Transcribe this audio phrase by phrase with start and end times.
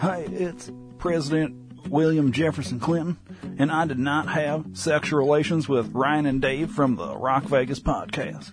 [0.00, 3.18] Hi, it's President William Jefferson Clinton,
[3.58, 7.80] and I did not have sexual relations with Ryan and Dave from the Rock Vegas
[7.80, 8.52] podcast.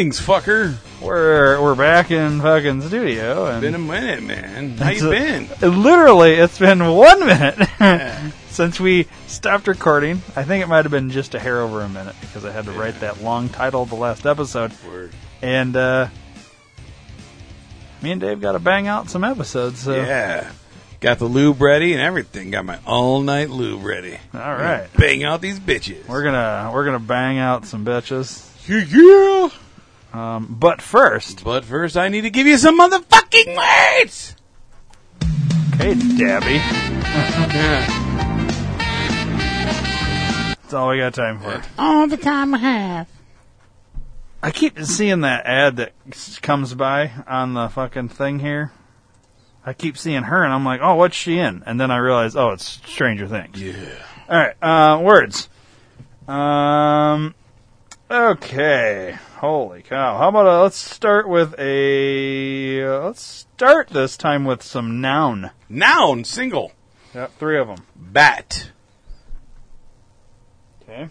[0.00, 0.76] Greetings, fucker.
[1.02, 4.78] we're we're back in fucking studio, and Been a minute, man.
[4.78, 5.46] How you been?
[5.60, 7.68] Literally, it's been one minute
[8.48, 10.22] since we stopped recording.
[10.34, 12.64] I think it might have been just a hair over a minute because I had
[12.64, 14.72] to write that long title of the last episode.
[14.88, 15.12] Word.
[15.42, 16.08] And uh,
[18.00, 19.80] me and Dave got to bang out some episodes.
[19.80, 19.96] So.
[19.96, 20.50] Yeah.
[21.00, 22.52] Got the lube ready and everything.
[22.52, 24.16] Got my all night lube ready.
[24.32, 26.08] All right, Bang out these bitches.
[26.08, 28.48] we're gonna we're gonna bang out some bitches.
[28.66, 29.50] yeah, yeah.
[30.12, 34.34] Um, but first, But first, I need to give you some motherfucking words.
[35.78, 37.86] hey, Dabby, Yeah.
[40.60, 41.62] that's all we got time for.
[41.78, 43.08] all the time I have.
[44.42, 48.72] I keep seeing that ad that s- comes by on the fucking thing here.
[49.66, 51.62] I keep seeing her, and I'm like, oh, what's she in?
[51.66, 53.60] And then I realize, oh, it's Stranger Things.
[53.60, 53.74] Yeah.
[54.28, 55.48] All right, uh, words.
[56.26, 57.34] Um,
[58.10, 59.18] okay.
[59.36, 60.18] Holy cow!
[60.18, 65.50] How about uh, let's start with a uh, let's start this time with some noun.
[65.68, 66.72] Noun, single.
[67.14, 67.86] Yep, three of them.
[67.96, 68.70] Bat.
[70.82, 71.08] Okay.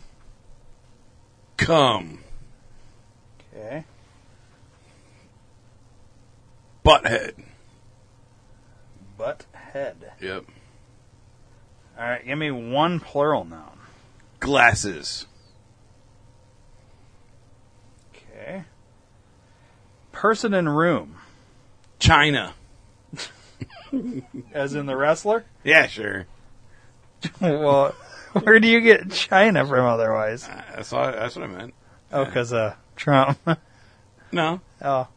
[1.58, 2.20] Come.
[3.54, 3.84] Okay.
[6.86, 7.34] Butthead.
[9.18, 10.14] Butt head.
[10.22, 10.46] Yep.
[11.98, 13.78] All right, give me one plural noun.
[14.40, 15.28] Glasses.
[18.16, 18.64] Okay.
[20.20, 21.16] Person in room,
[21.98, 22.54] China.
[24.54, 25.46] as in the wrestler.
[25.64, 26.28] Yeah, sure.
[27.40, 27.96] well,
[28.34, 30.46] where do you get China from otherwise?
[30.46, 31.74] Uh, That's, all, that's what I meant.
[32.12, 33.40] Oh, because uh, Trump.
[34.34, 34.60] No.
[34.82, 35.08] oh,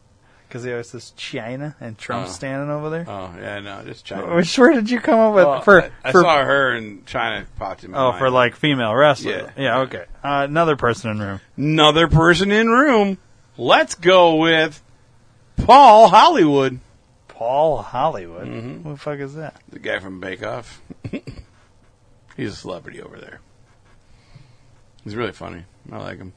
[0.47, 2.33] because he always says China and Trump's Oh.
[2.35, 3.05] standing over there.
[3.05, 4.33] Oh, yeah, no, just China.
[4.37, 5.81] Which where did you come up with Well, for?
[5.83, 8.19] I, I for saw her and China popped in my oh, mind.
[8.19, 9.51] for like female wrestler.
[9.57, 9.79] Yeah.
[9.81, 10.05] okay.
[10.23, 11.41] Uh, another person in room.
[11.57, 13.17] another person in room.
[13.57, 14.81] Let's go with
[15.65, 16.79] Paul Hollywood,
[17.27, 18.47] Paul Hollywood.
[18.47, 18.83] Mhm.
[18.83, 19.61] Who the fuck is that?
[19.69, 20.81] the guy from Bake Off.
[22.37, 23.39] He's a celebrity over there.
[25.03, 25.63] He's really funny.
[25.91, 26.33] I like him.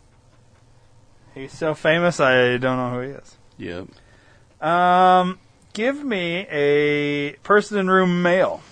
[1.34, 3.36] He's so famous, I don't know who he is.
[3.58, 4.66] Yep.
[4.66, 5.38] Um,
[5.74, 8.62] give me a person in room male.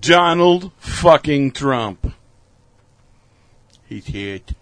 [0.00, 2.12] Donald fucking Trump.
[3.86, 4.52] He's hit.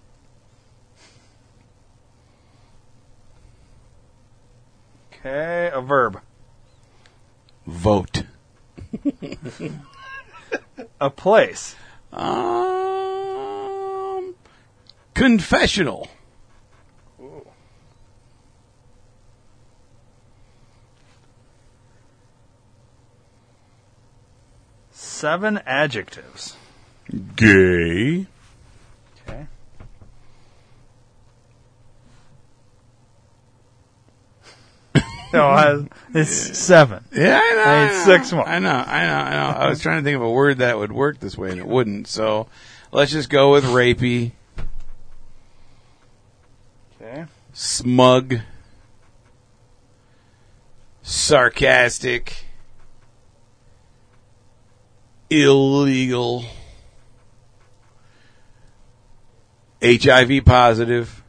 [5.25, 6.21] Okay, a verb.
[7.65, 8.25] Vote.
[11.01, 11.77] A place.
[12.13, 12.35] Um,
[15.15, 16.09] confessional.
[24.91, 26.57] Seven adjectives.
[27.37, 28.27] Gay.
[35.39, 37.03] No, I- it's seven.
[37.13, 37.63] Yeah, I know.
[37.63, 38.05] I I know.
[38.05, 38.47] six more.
[38.47, 39.59] I know, I know, I know.
[39.59, 41.67] I was trying to think of a word that would work this way, and it
[41.67, 42.07] wouldn't.
[42.07, 42.49] So
[42.93, 44.33] let's just go with rapey,
[47.01, 47.25] Okay.
[47.55, 48.41] smug,
[51.03, 52.45] sarcastic,
[55.31, 56.45] illegal,
[59.83, 61.22] HIV positive.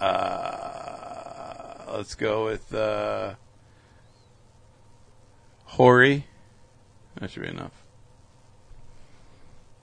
[0.00, 3.34] Uh, let's go with uh,
[5.64, 6.26] hoary.
[7.16, 7.72] That should be enough.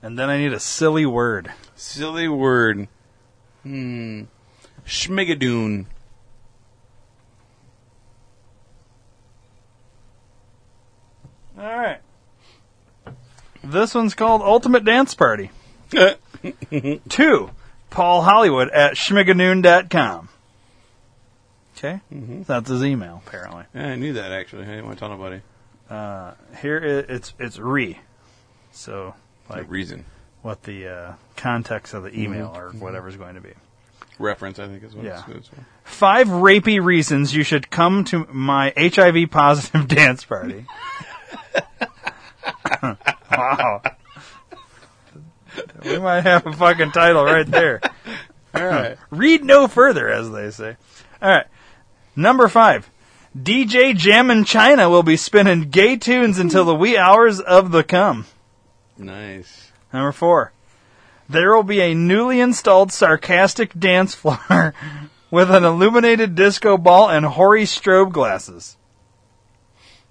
[0.02, 1.52] And then I need a silly word.
[1.74, 2.88] Silly word.
[3.62, 4.24] Hmm.
[4.86, 5.86] Schmigadoon.
[11.58, 12.00] All right.
[13.64, 15.50] This one's called Ultimate Dance Party.
[17.08, 17.50] Two,
[17.96, 20.28] Paul Hollywood at schmigadoon.com.
[21.78, 22.00] Okay?
[22.10, 23.64] That's his email, apparently.
[23.74, 24.64] Yeah, I knew that actually.
[24.64, 25.40] I didn't want to tell nobody.
[25.88, 27.98] Uh, here i it's it's re.
[28.72, 29.14] So,
[29.48, 30.04] Like reason.
[30.42, 33.54] what the uh, context of the email or whatever is going to be.
[34.18, 35.22] Reference, I think, is what Yeah.
[35.28, 35.56] it's, for.
[35.84, 40.66] Five rapey reasons you should come to my HIV positive dance party.
[43.30, 43.80] wow.
[45.92, 47.80] We might have a fucking title right there.
[48.54, 48.98] All right.
[49.10, 50.76] Read no further, as they say.
[51.22, 51.46] All right.
[52.14, 52.90] Number five.
[53.36, 58.24] DJ Jammin' China will be spinning gay tunes until the wee hours of the come.
[58.96, 59.70] nice.
[59.92, 60.52] Number four.
[61.28, 64.72] There will be a newly installed sarcastic dance floor
[65.30, 68.76] with an illuminated disco ball and hoary strobe glasses.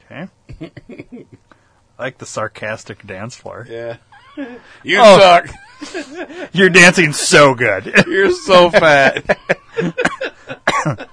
[0.06, 0.30] Okay.
[0.62, 1.26] I
[1.98, 3.66] like the sarcastic dance floor.
[3.70, 3.98] Yeah.
[4.84, 5.20] you Oh.
[5.20, 5.50] suck.
[6.54, 7.94] You're dancing so good.
[8.08, 9.38] You're so fat.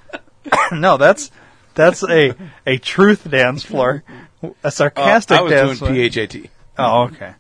[0.73, 1.31] no, that's
[1.75, 2.35] that's a
[2.67, 4.03] a truth dance floor.
[4.43, 6.27] A Uh, sarcastic I was dance doing floor.
[6.27, 6.51] PHAT.
[6.79, 7.35] Oh, okay.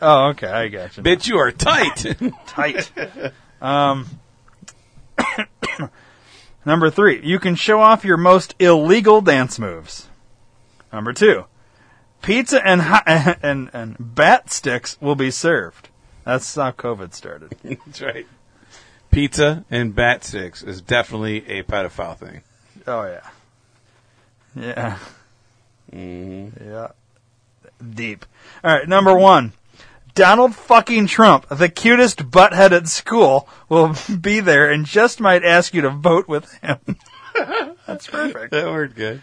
[0.00, 0.46] Oh, okay.
[0.48, 1.02] I got you.
[1.02, 2.06] Bitch, you are tight.
[2.46, 2.90] tight.
[3.60, 4.06] Um,
[6.64, 10.08] number three, you can show off your most illegal dance moves.
[10.92, 11.46] Number two,
[12.22, 15.88] pizza and hi- and and bat sticks will be served.
[16.24, 17.54] That's how COVID started.
[17.64, 18.26] That's right.
[19.10, 22.42] Pizza and bat sticks is definitely a pedophile thing.
[22.86, 23.28] Oh yeah,
[24.54, 24.98] yeah,
[25.92, 26.64] Mm-hmm.
[26.70, 26.88] yeah.
[27.94, 28.26] Deep.
[28.62, 29.52] All right, number one.
[30.14, 35.72] Donald fucking Trump, the cutest butthead at school, will be there and just might ask
[35.72, 36.78] you to vote with him.
[37.86, 38.50] That's perfect.
[38.50, 39.22] That worked good.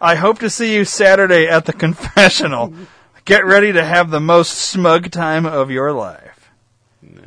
[0.00, 2.74] I hope to see you Saturday at the confessional.
[3.24, 6.50] Get ready to have the most smug time of your life.
[7.00, 7.22] Nice.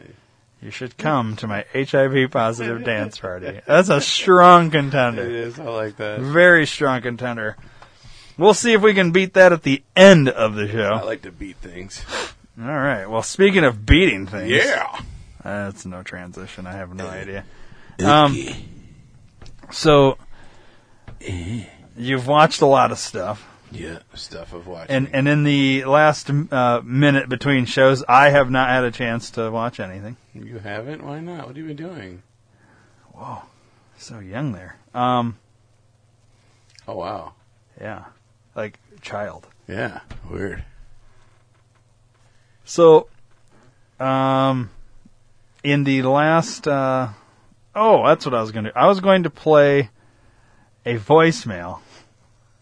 [0.61, 3.61] You should come to my HIV positive dance party.
[3.65, 5.23] That's a strong contender.
[5.23, 5.59] It is.
[5.59, 6.19] I like that.
[6.19, 7.57] Very strong contender.
[8.37, 10.93] We'll see if we can beat that at the end of the show.
[10.93, 12.05] I like to beat things.
[12.59, 13.07] All right.
[13.07, 14.99] Well, speaking of beating things, Yeah.
[15.43, 16.67] that's no transition.
[16.67, 17.21] I have no eh.
[17.21, 17.45] idea.
[17.99, 18.05] Eh.
[18.05, 18.37] Um,
[19.71, 20.19] so
[21.21, 21.65] eh.
[21.97, 23.45] You've watched a lot of stuff.
[23.71, 23.99] yeah.
[24.13, 24.95] Stuff of watching.
[24.95, 29.31] And and in the last uh, minute between shows, I have not had a chance
[29.31, 30.15] to watch anything.
[30.33, 31.03] you haven't?
[31.03, 31.39] Why not?
[31.39, 32.23] What have you been doing?
[33.13, 33.41] Whoa,
[33.97, 34.77] so young there.
[34.93, 35.37] Um,
[36.87, 37.33] Oh wow.
[37.81, 38.05] yeah,
[38.55, 39.47] like child.
[39.67, 39.99] Yeah.
[40.29, 40.63] Weird.
[42.63, 43.07] So,
[43.99, 44.69] um,
[45.63, 47.09] in the last, uh,
[47.75, 48.71] oh, that's what I was going to.
[48.71, 48.77] do.
[48.77, 49.89] I was going to play
[50.85, 51.79] a voicemail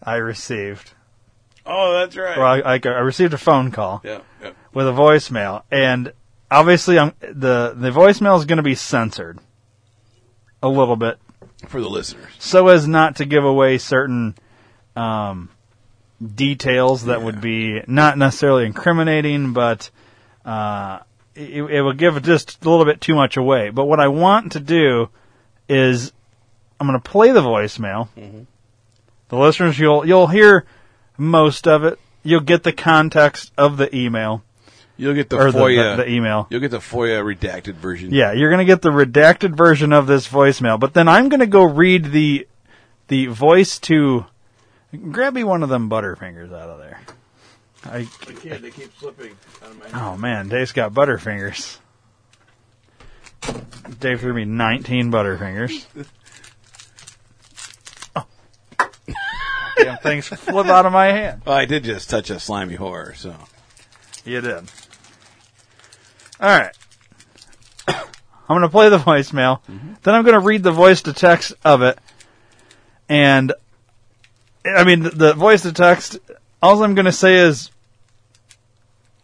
[0.06, 0.92] I received.
[1.66, 2.38] Oh, that's right.
[2.38, 4.00] Well, I, I, I received a phone call.
[4.04, 4.20] Yeah.
[4.40, 4.52] yeah.
[4.72, 6.12] with a voicemail, and
[6.50, 9.40] obviously, I'm the the voicemail is going to be censored
[10.62, 11.18] a little bit,
[11.68, 12.30] For the listeners.
[12.38, 14.34] so as not to give away certain
[14.94, 15.50] um,
[16.34, 19.90] details that would be not necessarily incriminating, but
[20.44, 21.00] uh,
[21.34, 23.70] it, it will give just a little bit too much away.
[23.70, 25.10] But what I want to do
[25.68, 26.12] is
[26.80, 28.08] I'm going to play the voicemail.
[29.28, 30.64] The listeners, you'll you'll hear
[31.16, 31.98] most of it.
[32.22, 34.42] You'll get the context of the email
[34.96, 35.96] You'll get the or FOIA.
[35.96, 36.46] the, the email.
[36.50, 38.12] You'll get the FOIA redacted version.
[38.12, 41.64] Yeah, you're gonna get the redacted version of this voicemail, but then I'm gonna go
[41.64, 42.48] read the
[43.08, 44.24] the voice to
[45.10, 47.00] grab me one of them butterfingers out of there.
[47.84, 48.62] I I can't.
[48.62, 51.78] They keep slipping out of my oh man, Dave's got butterfingers.
[54.00, 55.84] Dave threw me 19 butterfingers.
[59.76, 61.42] Damn things flip out of my hand.
[61.44, 63.34] Well, I did just touch a slimy horror, so.
[64.24, 64.64] You did.
[66.40, 66.76] All right.
[67.88, 67.96] I'm
[68.48, 69.62] going to play the voicemail.
[69.64, 69.94] Mm-hmm.
[70.02, 71.98] Then I'm going to read the voice to text of it.
[73.08, 73.52] And,
[74.64, 76.18] I mean, the, the voice to text,
[76.62, 77.70] all I'm going to say is,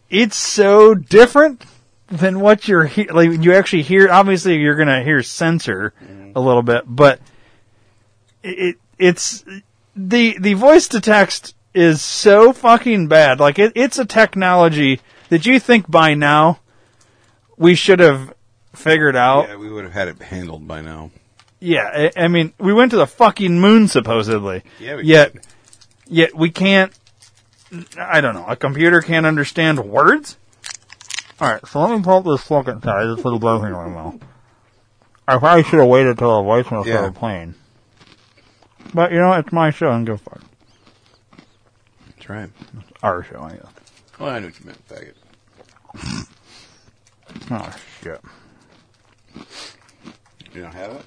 [0.08, 1.64] it's so different
[2.08, 3.42] than what you're he- like.
[3.42, 4.10] You actually hear.
[4.10, 6.32] Obviously, you're going to hear censor mm-hmm.
[6.36, 7.18] a little bit, but
[8.42, 9.44] it it's
[9.96, 13.40] the the voice to text is so fucking bad.
[13.40, 16.60] Like it, it's a technology that you think by now
[17.56, 18.34] we should have
[18.74, 19.48] figured out.
[19.48, 21.10] Yeah, we would have had it handled by now.
[21.60, 24.64] Yeah, I, I mean, we went to the fucking moon supposedly.
[24.80, 25.34] Yeah, we yet,
[26.08, 26.92] yet we can't.
[27.96, 28.44] I don't know.
[28.46, 30.36] A computer can't understand words.
[31.40, 32.82] All right, so let me pull up this fucking.
[32.82, 34.18] Sorry, this little buzzing right now.
[35.26, 36.94] I probably should have waited till the voicemail Yeah.
[36.94, 37.54] started playing.
[38.94, 40.40] But you know, it's my show and give a fuck.
[42.06, 42.50] That's right.
[43.02, 43.66] Our show, I guess.
[44.20, 45.14] Oh, I knew what you meant, faggot.
[47.50, 48.20] Oh shit.
[50.54, 51.04] You don't have it?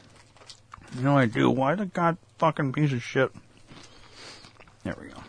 [0.96, 1.50] You know I do.
[1.50, 3.32] Why the god fucking piece of shit?
[4.84, 5.20] There we go.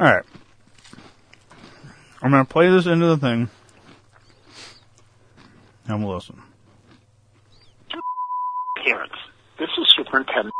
[0.00, 0.24] Alright.
[2.22, 3.48] I'm gonna play this into the thing.
[5.86, 6.42] And we'll listen.
[8.86, 9.15] parents.
[9.58, 10.54] This is Superintendent.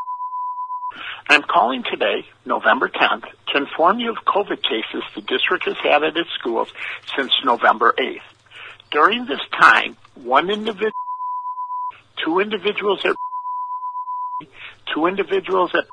[1.29, 6.03] I'm calling today, November 10th, to inform you of COVID cases the district has had
[6.03, 6.69] at its schools
[7.15, 8.21] since November 8th.
[8.91, 10.93] During this time, one individual,
[12.25, 13.17] two individuals at,
[14.95, 15.85] two individuals at,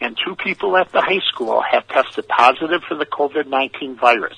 [0.00, 4.36] and two people at the high school have tested positive for the COVID-19 virus.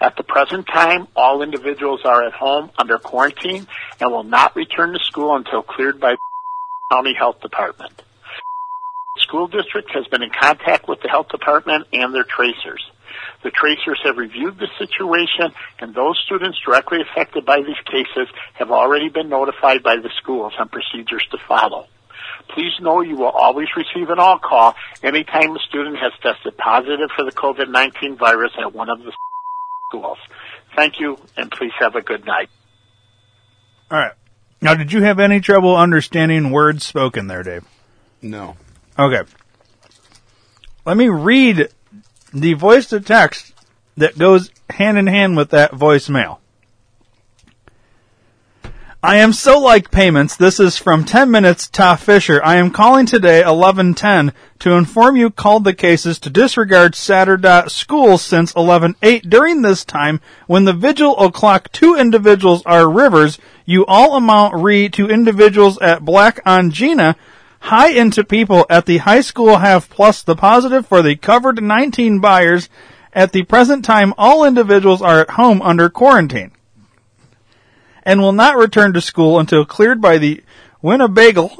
[0.00, 3.66] At the present time, all individuals are at home under quarantine
[4.00, 6.14] and will not return to school until cleared by
[6.90, 8.02] County Health Department.
[9.18, 12.84] School district has been in contact with the health department and their tracers.
[13.42, 18.70] The tracers have reviewed the situation and those students directly affected by these cases have
[18.70, 21.86] already been notified by the schools on procedures to follow.
[22.54, 27.10] Please know you will always receive an all call anytime a student has tested positive
[27.16, 29.12] for the COVID-19 virus at one of the
[29.88, 30.18] schools.
[30.76, 32.48] Thank you and please have a good night.
[33.90, 34.12] Alright.
[34.60, 37.64] Now, did you have any trouble understanding words spoken there, Dave?
[38.22, 38.56] No.
[38.98, 39.22] Okay.
[40.84, 41.68] Let me read
[42.32, 43.52] the voice to text
[43.96, 46.38] that goes hand in hand with that voicemail.
[49.06, 50.34] I am so like payments.
[50.34, 52.42] This is from 10 minutes, Ta Fisher.
[52.44, 58.18] I am calling today, 1110, to inform you called the cases to disregard Saturday school
[58.18, 59.30] since 11.8.
[59.30, 64.88] During this time, when the vigil o'clock two individuals are rivers, you all amount re
[64.88, 67.14] to individuals at Black Angina,
[67.60, 72.18] high into people at the high school have plus the positive for the covered 19
[72.18, 72.68] buyers.
[73.12, 76.50] At the present time, all individuals are at home under quarantine
[78.06, 80.42] and will not return to school until cleared by the
[80.80, 81.50] Winnebago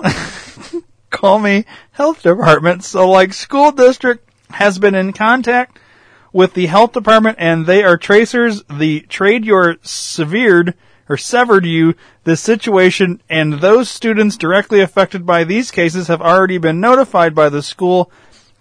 [1.11, 2.85] call me health department.
[2.85, 5.81] So like school district has been in contact
[6.33, 8.63] with the health department and they are tracers.
[8.71, 10.75] The trade your severed
[11.09, 16.59] or severed you this situation and those students directly affected by these cases have already
[16.59, 18.11] been notified by the school.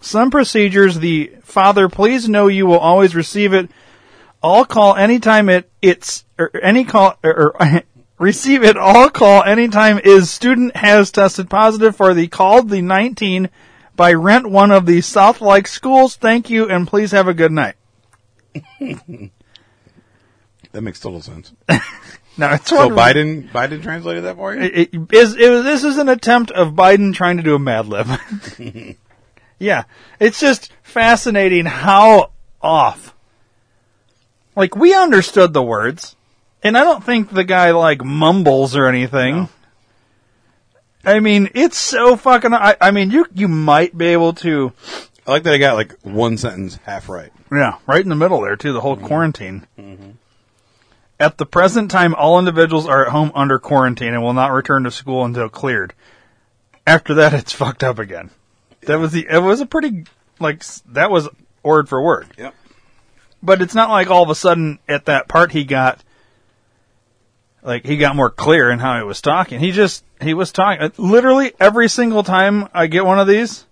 [0.01, 3.69] Some procedures, the father, please know you will always receive it
[4.41, 7.83] all call anytime it it's or any call or, or
[8.19, 13.49] receive it all call anytime is student has tested positive for the called the 19
[13.95, 16.15] by rent one of the South Like schools.
[16.15, 17.75] Thank you and please have a good night.
[20.71, 21.53] That makes total sense.
[22.37, 24.61] Now it's So Biden Biden translated that for you?
[24.61, 27.59] it, it is it, was- this is an attempt of Biden trying to do a
[27.59, 28.07] Mad Lib.
[29.57, 29.85] yeah,
[30.19, 33.15] it's just fascinating how off.
[34.53, 36.17] Like we understood the words,
[36.65, 39.49] and I don't think the guy like mumbles or anything.
[41.05, 42.53] I mean, it's so fucking.
[42.53, 44.73] I, I mean, you you might be able to.
[45.27, 47.31] I like that I got like one sentence half right.
[47.51, 48.73] Yeah, right in the middle there too.
[48.73, 49.05] The whole mm-hmm.
[49.05, 49.67] quarantine.
[49.77, 50.11] Mm-hmm.
[51.19, 54.83] At the present time, all individuals are at home under quarantine and will not return
[54.85, 55.93] to school until cleared.
[56.87, 58.31] After that, it's fucked up again.
[58.81, 59.27] That was the.
[59.29, 60.05] It was a pretty
[60.39, 61.29] like that was
[61.61, 62.27] word for word.
[62.39, 62.55] Yep.
[63.43, 66.03] But it's not like all of a sudden at that part he got
[67.65, 69.59] like he got more clear in how he was talking.
[69.59, 73.65] He just he was talking uh, literally every single time I get one of these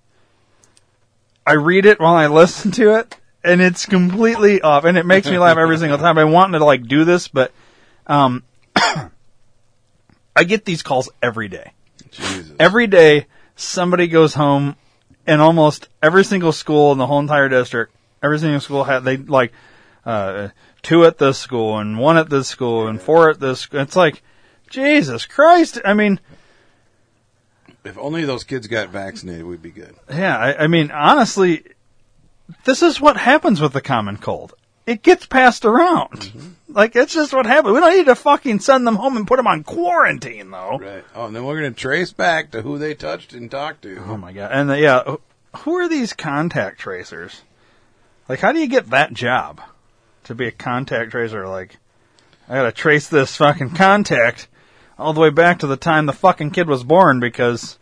[1.46, 5.28] I read it while I listen to it and it's completely off and it makes
[5.30, 6.18] me laugh every single time.
[6.18, 7.52] I want to like do this but
[8.08, 8.44] um
[10.36, 11.72] I get these calls every day
[12.10, 12.52] Jesus.
[12.60, 14.76] every day somebody goes home
[15.28, 19.18] and almost every single school in the whole entire district every single school had they
[19.18, 19.54] like
[20.04, 20.50] uh
[20.84, 23.80] two at this school and one at this school and four at this school.
[23.80, 24.22] it's like
[24.70, 26.20] jesus christ i mean
[27.86, 29.94] if only those kids got vaccinated, we'd be good.
[30.10, 31.64] yeah I, I mean honestly
[32.66, 34.54] this is what happens with the common cold
[34.86, 36.50] it gets passed around mm-hmm.
[36.68, 39.38] like it's just what happens we don't need to fucking send them home and put
[39.38, 41.04] them on quarantine though Right.
[41.16, 44.04] Oh, and then we're going to trace back to who they touched and talked to.
[44.08, 44.52] Oh my god!
[44.52, 45.16] And the, yeah,
[45.58, 47.42] who are these contact tracers?
[48.28, 49.62] Like, how do you get that job
[50.26, 51.48] to be a contact tracer?
[51.48, 51.78] Like,
[52.50, 54.48] I gotta trace this fucking contact
[54.98, 57.78] all the way back to the time the fucking kid was born because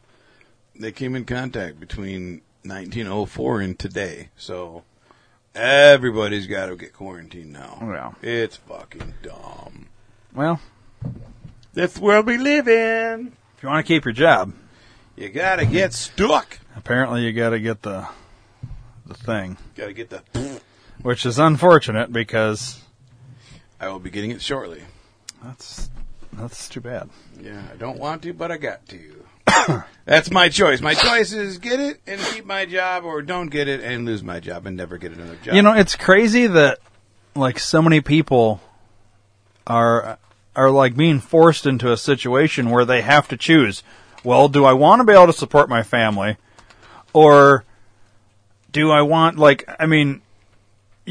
[0.75, 4.83] They came in contact between 1904 and today, so
[5.55, 7.77] everybody's got to get quarantined now.
[7.81, 8.11] Yeah.
[8.21, 9.87] It's fucking dumb.
[10.33, 10.59] well,
[11.73, 13.33] That's the world we live in.
[13.57, 14.53] if you want to keep your job,
[15.17, 16.59] You got to get stuck.
[16.75, 18.07] apparently you gotta get the
[19.05, 20.61] the thing, Got to get the.
[21.03, 22.81] Which is unfortunate because
[23.79, 24.81] I will be getting it shortly.
[25.43, 25.89] that's
[26.33, 27.09] that's too bad.
[27.41, 29.21] Yeah, I don't want to, but I got to.
[30.05, 30.81] That's my choice.
[30.81, 34.23] My choice is get it and keep my job, or don't get it and lose
[34.23, 35.55] my job and never get another job.
[35.55, 36.79] You know, it's crazy that
[37.35, 38.61] like so many people
[39.67, 40.17] are
[40.55, 43.83] are like being forced into a situation where they have to choose.
[44.23, 46.37] Well, do I want to be able to support my family
[47.13, 47.65] or
[48.71, 50.21] do I want like I mean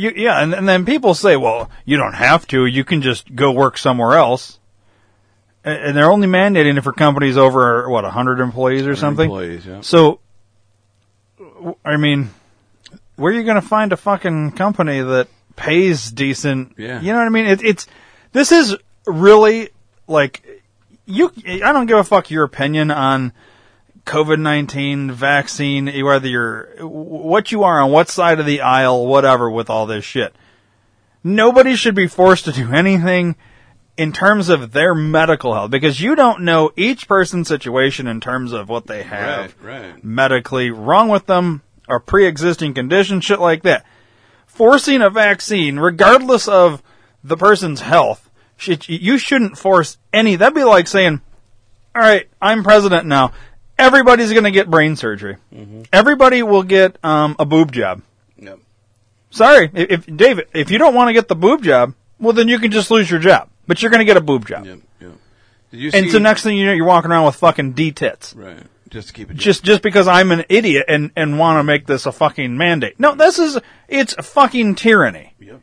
[0.01, 2.65] you, yeah, and, and then people say, "Well, you don't have to.
[2.67, 4.59] You can just go work somewhere else."
[5.63, 9.27] And, and they're only mandating it for companies over what hundred employees or something.
[9.27, 9.81] Employees, yeah.
[9.83, 10.21] So,
[11.85, 12.31] I mean,
[13.17, 16.75] where are you going to find a fucking company that pays decent?
[16.79, 17.01] Yeah.
[17.01, 17.47] You know what I mean?
[17.47, 17.87] It, it's
[18.33, 18.75] this is
[19.07, 19.69] really
[20.07, 20.63] like
[21.05, 21.31] you.
[21.47, 23.33] I don't give a fuck your opinion on
[24.11, 29.49] COVID nineteen vaccine, whether you're what you are on what side of the aisle, whatever.
[29.49, 30.35] With all this shit,
[31.23, 33.37] nobody should be forced to do anything
[33.97, 38.53] in terms of their medical health because you don't know each person's situation in terms
[38.53, 40.05] of what they have Right, right.
[40.05, 43.85] medically wrong with them or pre-existing condition, shit like that.
[44.47, 46.83] Forcing a vaccine, regardless of
[47.23, 48.29] the person's health,
[48.87, 50.37] you shouldn't force any.
[50.37, 51.21] That'd be like saying,
[51.95, 53.33] "All right, I'm president now.
[53.81, 55.37] Everybody's going to get brain surgery.
[55.93, 58.03] Everybody will get um, a boob job."
[58.39, 58.59] Yep.
[59.31, 62.49] Sorry, if, if David, if you don't want to get the boob job, well, then
[62.49, 63.49] you can just lose your job.
[63.67, 64.67] But you're going to get a boob job.
[64.67, 64.79] Yep.
[65.01, 65.13] Yep.
[65.71, 68.35] Did you And so next thing you know, you're walking around with fucking D tits.
[68.35, 68.63] right.
[68.89, 69.37] Just to keep it.
[69.37, 72.99] just just because I'm an idiot and and want to make this a fucking mandate.
[72.99, 73.57] No, this is
[73.87, 75.33] it's fucking tyranny.
[75.39, 75.61] Yep.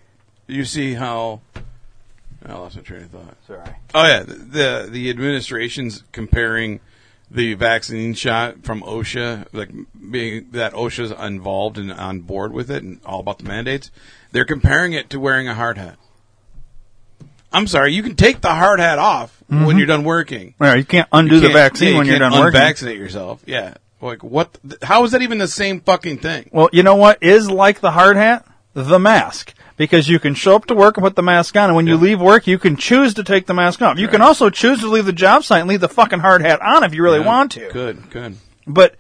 [0.48, 1.42] You see how?
[2.46, 3.36] I lost my train of thought.
[3.46, 3.70] Sorry.
[3.94, 6.80] Oh yeah, the the, the administration's comparing
[7.30, 9.70] the vaccine shot from OSHA, like
[10.10, 13.92] being that OSHA's involved and on board with it and all about the mandates.
[14.32, 15.98] They're comparing it to wearing a hard hat.
[17.52, 19.78] I'm sorry, you can take the hard hat off when mm-hmm.
[19.78, 20.54] you're done working.
[20.60, 22.60] Well, you can't undo You the can't- vaccine yeah, you when you're done working.
[22.60, 23.42] Unvaccinate yourself.
[23.46, 23.76] Yeah.
[24.02, 24.58] Like what?
[24.62, 26.50] th- How is that even the same fucking thing?
[26.52, 28.46] Well, you know what is like the hard hat?
[28.74, 29.54] The mask.
[29.78, 31.98] Because you can show up to work and put the mask on, and when you
[31.98, 34.00] leave work, you can choose to take the mask off.
[34.00, 36.62] You can also choose to leave the job site and leave the fucking hard hat
[36.62, 37.70] on if you really Yeah, want to.
[37.72, 38.10] Good.
[38.10, 38.38] Good.
[38.66, 38.96] but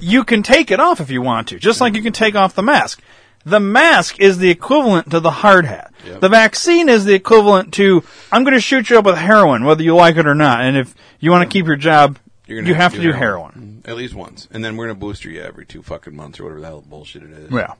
[0.00, 2.54] you can take it off if you want to, just like you can take off
[2.56, 3.00] the mask.
[3.44, 5.92] The mask is the equivalent to the hard hat.
[6.04, 6.20] Yep.
[6.20, 9.84] The vaccine is the equivalent to I'm going to shoot you up with heroin, whether
[9.84, 10.60] you like it or not.
[10.62, 13.82] And if you want to keep your job, you have to do heroin.
[13.84, 16.44] Mm, At least once, and then we're gonna booster you every two fucking months or
[16.44, 17.50] whatever the hell bullshit it is.
[17.52, 17.74] Yeah.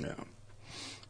[0.00, 0.14] Yeah.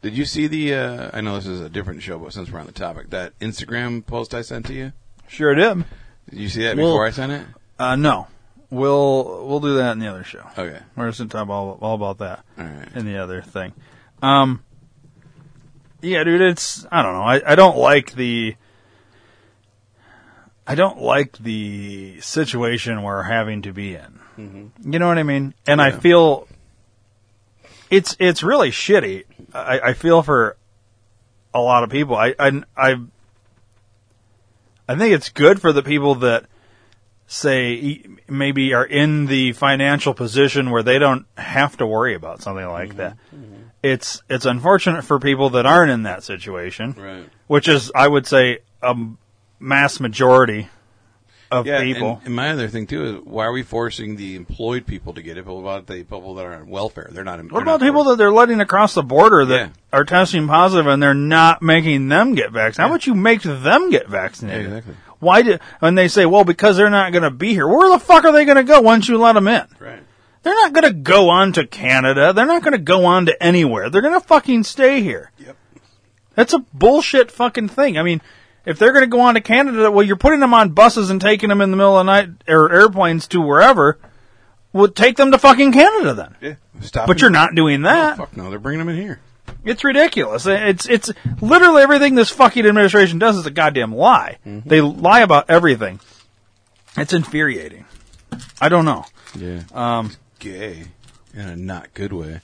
[0.01, 0.73] Did you see the?
[0.75, 3.37] Uh, I know this is a different show, but since we're on the topic, that
[3.39, 4.93] Instagram post I sent to you.
[5.27, 5.85] Sure did.
[6.29, 7.45] Did you see that Well- before I sent it?
[7.79, 8.27] Uh, no,
[8.69, 10.43] we'll we'll do that in the other show.
[10.57, 10.79] Okay.
[10.95, 12.87] We're just to talk all, all about that All right.
[12.95, 13.73] in the other thing.
[14.21, 14.63] Um,
[16.01, 17.23] yeah, dude, it's I don't know.
[17.23, 18.55] I, I don't like the
[20.67, 24.71] I don't like the situation we're having to be in.
[24.83, 25.53] You know what I mean?
[25.67, 25.99] And I Yeah.
[25.99, 26.47] feel
[27.89, 29.23] it's it's really shitty.
[29.55, 30.57] I, I feel for
[31.53, 32.15] a lot of people.
[32.15, 32.95] I I I,
[34.87, 36.45] I think it's good for the people that
[37.27, 42.67] say maybe are in the financial position where they don't have to worry about something
[42.67, 42.97] like mm-hmm.
[42.97, 43.17] that.
[43.33, 43.53] Mm-hmm.
[43.81, 47.29] It's it's unfortunate for people that aren't in that situation, Right.
[47.47, 48.95] which is I would say a
[49.59, 50.69] mass majority
[51.51, 51.81] of Yeah.
[51.81, 52.17] people.
[52.17, 55.21] And, and my other thing too is why are we forcing the employed people to
[55.21, 55.45] get it?
[55.45, 57.09] What about the people that are on welfare?
[57.11, 57.39] They're not.
[57.51, 59.69] What about people that they're letting across the border that Yeah.
[59.93, 62.77] are testing positive and they're not making them get vaccinated?
[62.81, 64.61] How about you make them get vaccinated?
[64.63, 64.95] Yeah, exactly.
[65.19, 65.61] Why did?
[65.81, 67.67] And they say, well, because they're not going to be here.
[67.67, 69.65] Where the fuck are they going to go once you let them in?
[69.79, 70.03] Right.
[70.43, 72.33] They're not going to go on to Canada.
[72.33, 73.89] They're not going to go on to anywhere.
[73.89, 75.31] They're going to fucking stay here.
[75.39, 75.55] Yep.
[76.35, 77.97] That's a bullshit fucking thing.
[77.97, 78.21] I mean,
[78.65, 81.19] if they're going to go on to Canada, well, you're putting them on buses and
[81.21, 83.97] taking them in the middle of the night or airplanes to wherever.
[84.73, 86.35] Well, take them to fucking Canada then.
[86.41, 86.55] Yeah.
[86.81, 87.07] Stop.
[87.07, 88.17] But you're not doing Oh, that.
[88.17, 89.19] fuck no, they're bringing them in here.
[89.63, 90.45] It's ridiculous.
[90.45, 94.37] It's it's literally everything this fucking administration does is a goddamn lie.
[94.45, 95.99] They lie about everything.
[96.97, 97.85] It's infuriating.
[98.59, 99.05] I don't know.
[99.35, 99.61] Yeah.
[99.73, 100.85] Um, Gay
[101.33, 102.41] in a not good way.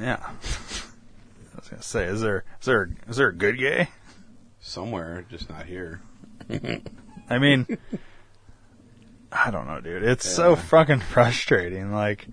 [0.00, 0.18] yeah.
[0.22, 3.88] I was gonna say, is there is there is there a good gay?
[4.68, 6.02] Somewhere, just not here.
[7.30, 7.66] I mean,
[9.32, 10.02] I don't know, dude.
[10.02, 11.90] It's so fucking frustrating.
[11.90, 12.26] Like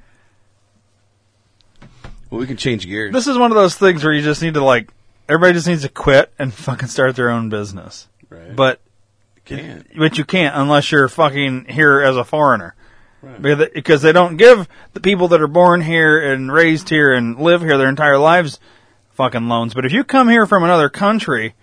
[2.30, 3.14] Well, we can change gears.
[3.14, 4.90] this is one of those things where you just need to like
[5.30, 8.10] everybody just needs to quit and fucking start their own business.
[8.30, 8.54] right.
[8.54, 8.82] But
[9.46, 9.88] can't.
[9.98, 12.76] but you can't unless you're fucking here as a foreigner.
[13.40, 17.40] They- Because they don't give the people that are born here and raised here and
[17.40, 18.60] live here their entire lives
[19.12, 19.74] fucking loans.
[19.74, 21.56] But if you come here from another country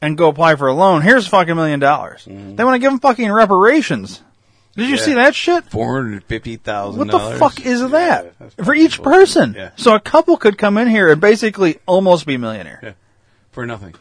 [0.00, 2.24] and go apply for a loan, here's a fucking million dollars.
[2.26, 2.56] Mm-hmm.
[2.56, 4.22] They want to give them fucking reparations.
[4.76, 5.02] Did you Yeah.
[5.02, 5.64] see that shit?
[5.70, 6.98] Four hundred fifty thousand.
[6.98, 8.32] What the fuck is that
[8.64, 9.54] for each person?
[9.56, 9.70] Yeah.
[9.76, 12.78] So a couple could come in here and basically almost be millionaire.
[12.82, 12.92] Yeah.
[13.50, 13.94] for nothing?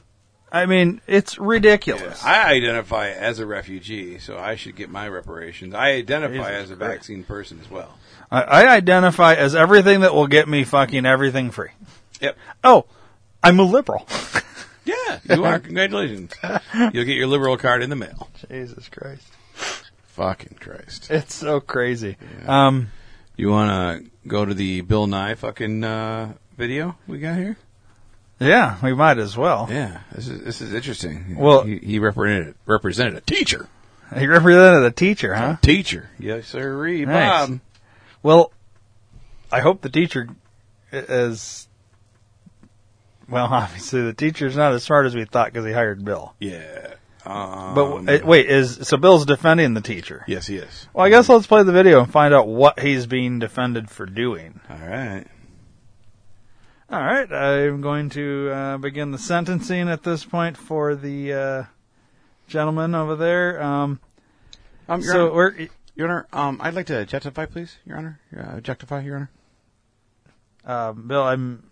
[0.52, 2.24] I mean, it's ridiculous.
[2.24, 5.74] I identify as a refugee, so I should get my reparations.
[5.74, 6.92] I identify Jesus as a Christ.
[6.94, 7.98] vaccine person as well.
[8.32, 11.72] I, I identify as everything that will get me fucking everything free.
[12.22, 12.38] Yep.
[12.64, 12.86] Oh,
[13.44, 14.08] I'm a liberal.
[14.88, 15.60] Yeah, you are.
[15.60, 16.34] Congratulations.
[16.74, 18.30] You'll get your liberal card in the mail.
[18.50, 19.28] Jesus Christ.
[20.14, 21.12] Fucking Christ.
[21.12, 22.18] It's so crazy.
[22.48, 22.92] Um,
[23.36, 23.70] You want
[24.06, 27.58] to go to the Bill Nye fucking uh, video we got here?
[28.40, 29.68] yeah, we might as well.
[29.70, 31.36] Yeah, this is this is interesting.
[31.38, 33.68] Well- he, he represented represented a teacher.
[34.18, 35.58] He represented a teacher, huh?
[35.62, 36.88] Teacher, yes, sir.
[37.06, 37.50] Nice.
[37.50, 37.60] Bob.
[38.24, 38.52] Well,
[39.52, 40.30] I hope the teacher
[40.92, 41.67] is.
[43.30, 46.34] Well, obviously the teacher's not as smart as we thought because he hired Bill.
[46.40, 46.94] Yeah.
[47.26, 50.24] Um, But uh, wait, is so Bill's defending the teacher?
[50.28, 50.88] yes, he is.
[50.94, 54.06] Well, I guess let's play the video and find out what he's being defended for
[54.06, 54.62] doing.
[54.70, 55.26] All right.
[56.90, 61.64] All right, I'm going to uh, begin the sentencing at this point for the uh,
[62.48, 63.62] gentleman over there.
[63.62, 64.00] Um,
[64.88, 68.22] Um, Your so Honor, we're Your Honor, um, I'd like to justify, please, Your Honor.
[68.34, 69.30] Uh, objectify, Your Honor.
[70.66, 71.24] uh, Bill.
[71.24, 71.67] I'm.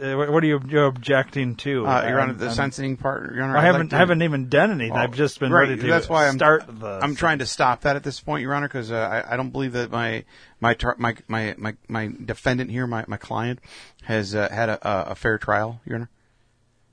[0.00, 1.86] Uh, what are you you're objecting to?
[1.86, 3.56] Uh, Your Honor, I'm- the I'm- sentencing part, Your Honor.
[3.56, 4.92] I I'd haven't like to- haven't even done anything.
[4.92, 7.00] Oh, I've just been right, ready to that's why I'm- start the.
[7.02, 9.50] I'm trying to stop that at this point, Your Honor, because uh, I, I don't
[9.50, 10.24] believe that my
[10.60, 13.58] my tar- my, my my my defendant here, my my client,
[14.04, 16.10] has uh, had a, a, a fair trial, Your Honor.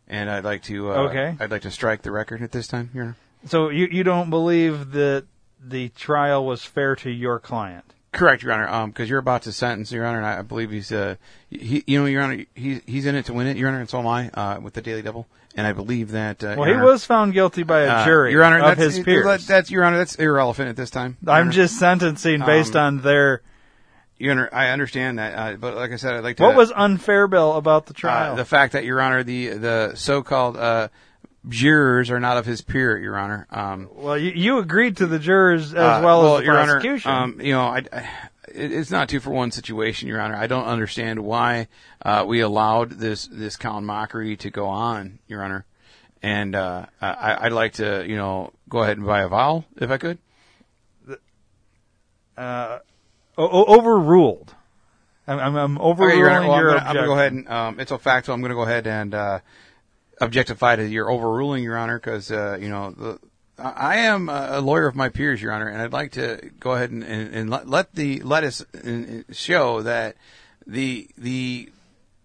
[0.07, 0.91] And I'd like to.
[0.91, 1.35] Uh, Okay.
[1.39, 3.15] I'd like to strike the record at this time, Your Honor.
[3.47, 5.25] So you you don't believe that
[5.63, 7.93] the trial was fair to your client?
[8.15, 8.67] Correct, Your Honor.
[8.67, 11.15] Um, because you're about to sentence, Your Honor, and I, believe he's uh,
[11.49, 13.89] he, you know, Your Honor, he's he's in it to win it, Your Honor, and
[13.89, 16.43] so am I, uh, with the Daily Devil, and I believe that.
[16.43, 18.77] Uh, Well, Your he Honor, was found guilty by a uh, jury Your Honor, of
[18.77, 19.25] that's, his peers.
[19.25, 19.97] that- That's Your Honor.
[19.97, 21.17] That's irrelevant at this time.
[21.21, 21.51] Your I'm Honor.
[21.51, 23.41] just sentencing based Um, on their.
[24.17, 26.43] Your Honor, I understand that, uh, but like I said, I'd like to.
[26.43, 28.35] What was unfair, Bill, about the uh, trial?
[28.37, 30.87] the fact that Your Honor, the the so-called uh,
[31.49, 33.47] jurors are not of his peer, Your Honor.
[33.49, 36.73] Um, well, you, you agreed to the jurors as uh, well, as the Your Honor,
[36.73, 37.11] prosecution.
[37.11, 38.09] um, you know, I, I,
[38.47, 40.35] it's not two for one situation, Your Honor.
[40.35, 41.67] I don't understand why
[42.03, 45.65] uh, we allowed this this clown mockery to go on, Your Honor.
[46.23, 49.91] And uh, I, I'd like to, you know, go ahead and buy a vowel if
[49.91, 50.17] I could.
[52.37, 52.79] uh,
[53.37, 54.53] o- overruled.
[55.27, 57.79] I'm, I'm, I'm overruling Okay, Your Honor, well, your I'm gonna go ahead and um,
[57.79, 59.13] it's a fact, so I'm going to go ahead and
[60.19, 63.19] uh, objectify to your overruling, Your Honor, because uh, you know the.
[63.57, 66.91] I am a lawyer of my peers, Your Honor, and I'd like to go ahead
[66.91, 68.65] and, and, and let, the let us
[69.31, 70.17] show that
[70.67, 71.69] the the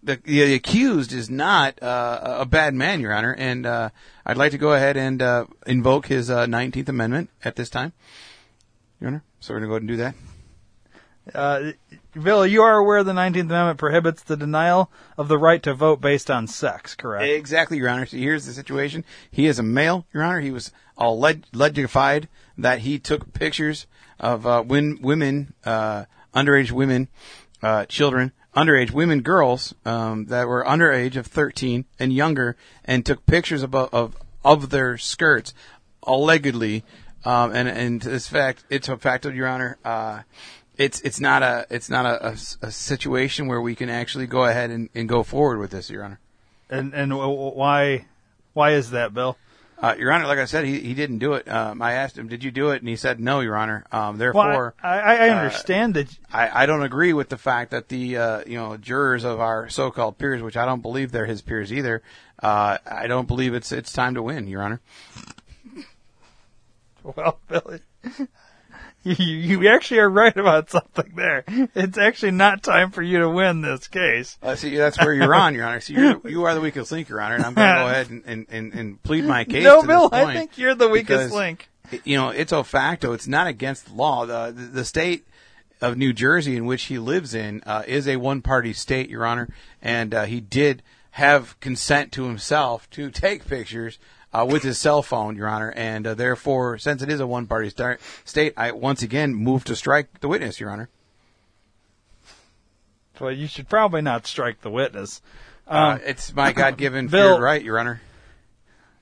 [0.03, 3.89] the, the accused is not uh, a bad man, Your Honor, and uh,
[4.25, 7.93] I'd like to go ahead and uh, invoke his uh, 19th Amendment at this time,
[8.99, 9.23] Your Honor.
[9.39, 10.30] So we're going to go ahead and do that.
[11.33, 11.71] Uh,
[12.13, 16.01] Bill, you are aware the 19th Amendment prohibits the denial of the right to vote
[16.01, 17.25] based on sex, correct?
[17.25, 18.05] Exactly, Your Honor.
[18.05, 19.05] So here's the situation.
[19.29, 20.39] He is a male, Your Honor.
[20.39, 21.45] He was alleged
[22.57, 23.87] that he took pictures
[24.19, 27.07] of uh, win- women, uh, underage women,
[27.61, 33.25] uh, children, underage women, girls um, that were underage of 13 and younger, and took
[33.25, 35.53] pictures of of, of their skirts,
[36.03, 36.83] allegedly.
[37.23, 39.77] Um, and and this fact, it's a fact Your Honor.
[40.81, 42.31] Uh, it's it's not a it's not a, a
[42.67, 46.03] a situation where we can actually go ahead and, and go forward with this, Your
[46.03, 46.19] Honor.
[46.69, 48.05] And and w- w- why
[48.53, 49.37] why is that, Bill?
[49.81, 51.47] Uh, Your Honor, like I said, he, he didn't do it.
[51.47, 53.99] Um, I asked him, "Did you do it?" And he said, "No, Your Honor." Um,
[53.99, 56.15] Well, therefore, I, I, I uh, understand that.
[56.31, 59.69] I, I don't agree with the fact that the uh, you know jurors of our
[59.69, 62.03] so-called peers, which I don't believe they're his peers either.
[62.41, 64.81] Uh, I don't believe it's it's time to win, Your Honor.
[67.03, 67.79] Well, Billy,
[69.03, 71.43] you, you actually are right about something there.
[71.47, 74.37] It's actually not time for you to win this case.
[74.43, 75.79] Uh, see, that's where you're on, Your Honor.
[75.79, 78.09] See, you're, you are the weakest link, Your Honor, and I'm going to go ahead
[78.11, 79.63] and, and, and, and plead my case.
[79.63, 81.69] no, Bill, I think you're the weakest because, link.
[82.03, 83.13] You know, it's a facto.
[83.13, 84.25] It's not against the law.
[84.25, 85.25] The, the, the state
[85.81, 89.49] of New Jersey, in which he lives in, uh, is a one-party state, Your Honor,
[89.81, 93.97] and uh, he did have consent to himself to take pictures
[94.33, 97.69] uh, with his cell phone, Your Honor, and uh, therefore, since it is a one-party
[97.69, 100.89] star- state, I once again move to strike the witness, Your Honor.
[103.19, 105.21] Well, you should probably not strike the witness.
[105.67, 108.01] Uh, Um, it's my God-given Bill- right, Your Honor.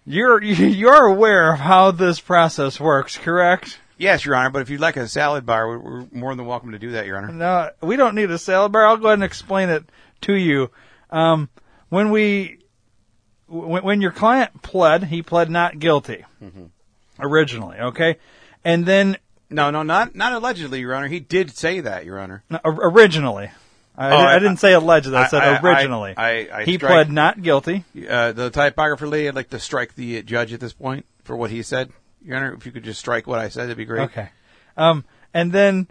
[0.06, 3.80] you're you're aware of how this process works, correct?
[3.98, 4.50] Yes, Your Honor.
[4.50, 7.06] But if you'd like a salad bar, we're, we're more than welcome to do that,
[7.06, 7.32] Your Honor.
[7.32, 8.86] No, we don't need a salad bar.
[8.86, 9.84] I'll go ahead and explain it
[10.22, 10.70] to you.
[11.12, 11.50] Um,
[11.90, 12.59] when we,
[13.50, 16.26] when, when your client pled, he pled not guilty
[17.20, 17.78] originally.
[17.80, 18.18] Okay,
[18.64, 19.18] and then
[19.50, 21.08] No, no, not not allegedly, Your Honor.
[21.08, 22.44] He did say that, Your Honor.
[22.50, 23.50] no, originally.
[23.98, 25.18] I, Oh, I, I- didn't say allegedly.
[25.18, 26.14] I, I- said originally.
[26.16, 27.84] I- he strike- pled not guilty.
[28.08, 31.50] Uh, the typographer Lee, I'd like to strike the judge at this point for what
[31.50, 31.92] he said.
[32.24, 34.04] Your Honor, if you could just strike what I said, that'd be great.
[34.04, 34.30] Okay.
[34.78, 35.88] Um, and then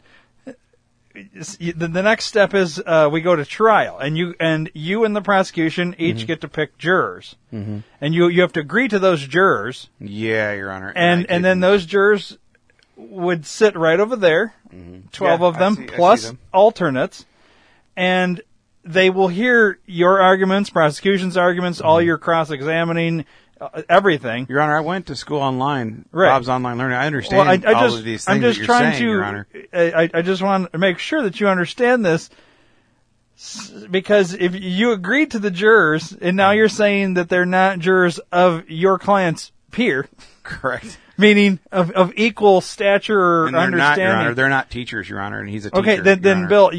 [1.14, 5.16] the, the next step is uh, we go to trial, and you and you and
[5.16, 6.26] the prosecution each Mm-hmm.
[6.26, 7.78] get to pick jurors, mm-hmm.
[8.00, 10.92] and you you have to agree to those jurors, Yeah, Your Honor.
[10.94, 12.38] and I and then those jurors
[12.96, 15.24] would sit right over there, 12 Mm-hmm.
[15.42, 16.38] Yeah, of them see- plus them.
[16.52, 17.24] alternates,
[17.96, 18.40] and
[18.84, 22.06] they will hear your arguments, prosecution's arguments, all Mm-hmm.
[22.06, 23.24] your cross examining,
[23.60, 24.46] Uh, everything.
[24.48, 26.04] Your Honor, I went to school online.
[26.12, 26.28] Right.
[26.28, 26.96] Bob's online learning.
[26.96, 28.92] I understand Well, I, I all just, of these things I'm just that you're trying
[28.92, 29.46] saying, to, Your Honor.
[29.72, 32.30] I, I just want to make sure that you understand this,
[33.90, 38.18] because if you agreed to the jurors, and now you're saying that they're not jurors
[38.32, 40.08] of your client's peer,
[40.42, 40.98] Correct.
[41.16, 44.16] meaning of, of equal stature or And they're not, Your understanding.
[44.18, 44.34] Honor.
[44.34, 45.80] They're not teachers, Your Honor, and he's a teacher.
[45.80, 46.70] okay, then, then Bill,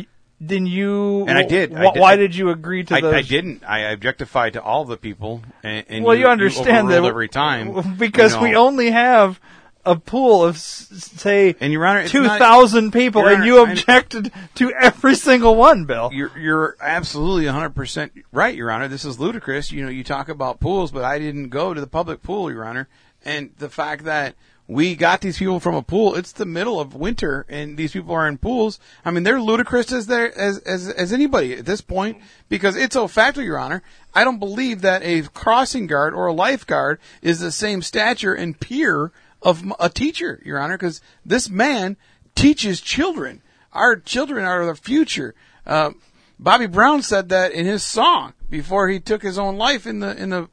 [0.41, 3.01] then you, And I did, I wh- did- why I- did you agree to I,
[3.01, 3.13] those?
[3.13, 3.63] I didn't.
[3.67, 8.33] I objectified to all the people, and, and Well, you, understand that every time because
[8.33, 8.43] you know.
[8.47, 9.39] we only have
[9.85, 14.71] a pool of say And Your Honor, two not- people, and you I- objected to
[14.73, 16.09] every single one, Bill.
[16.13, 18.87] You're you're absolutely 100% right, Your Honor.
[18.87, 19.71] This is ludicrous.
[19.71, 22.65] You know, you talk about pools, but I didn't go to the public pool, Your
[22.65, 22.87] Honor.
[23.25, 24.35] And the fact that
[24.69, 28.13] we got these people from a pool, it's the middle of winter and these people
[28.13, 28.79] are in pools.
[29.03, 32.95] I mean, they're ludicrous as they as as as anybody at this point because it's
[32.95, 33.81] a factor, Your Honor.
[34.13, 38.59] I don't believe that a crossing guard or a lifeguard is the same stature and
[38.59, 41.97] peer of a teacher, Your Honor, because this man
[42.35, 43.41] teaches children.
[43.73, 45.33] Our children are the future.
[45.65, 45.91] Uh,
[46.37, 50.15] Bobby Brown said that in his song before he took his own life in the
[50.15, 50.47] in the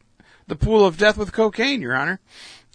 [0.46, 2.18] the pool of death with cocaine, Your Honor.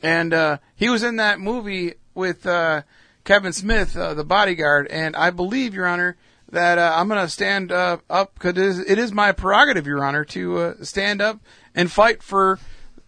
[0.01, 2.81] And uh, he was in that movie with uh,
[3.23, 4.87] Kevin Smith, uh, the bodyguard.
[4.87, 6.17] And I believe, Your Honor,
[6.51, 9.87] that uh, I'm going to stand uh, up because it is, it is my prerogative,
[9.87, 11.39] Your Honor, to uh, stand up
[11.75, 12.59] and fight for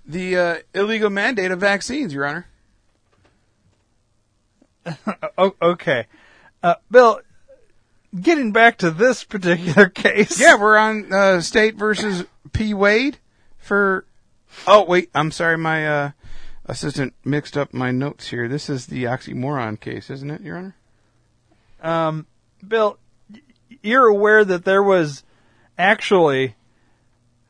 [0.05, 2.47] the uh, illegal mandate of vaccines, Your Honor.
[5.37, 6.07] O- okay,
[6.61, 7.19] uh, Bill.
[8.19, 12.73] Getting back to this particular case, Yeah, we're on uh, State versus P.
[12.73, 13.17] Wade
[13.57, 14.05] for.
[14.67, 16.11] Oh wait, I'm sorry, my uh,
[16.65, 18.47] assistant mixed up my notes here.
[18.47, 20.75] This is the oxymoron case, isn't it, Your Honor?
[21.81, 22.27] um,
[22.65, 22.97] Bill,
[23.81, 25.23] you're aware that there was
[25.77, 26.55] actually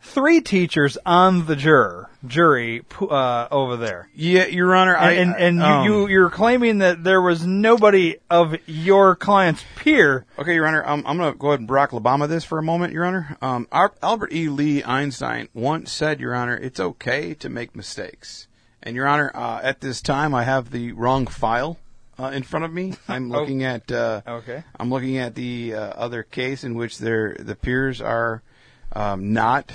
[0.02, 4.10] three teachers on the juror jury uh, over there.
[4.16, 4.98] Yeah, Your Honor.
[4.98, 9.16] I, and and, and um, you, you you're claiming that there was nobody of your
[9.16, 10.26] client's peer.
[10.40, 12.64] Okay, Your Honor, um, I'm going to go ahead and Barack Obama this for a
[12.64, 13.38] moment, Your Honor.
[13.42, 14.50] Um, Albert E.
[14.50, 18.48] Lee Einstein once said, Your Honor, it's okay to make mistakes.
[18.86, 21.80] And Your Honor, uh, at this time, I have the wrong file
[22.20, 22.96] uh, in front of me.
[23.08, 23.90] I'm looking at.
[23.92, 24.64] Uh, Okay.
[24.78, 28.44] I'm looking at the uh, other case in which their the peers are
[28.92, 29.72] um, not.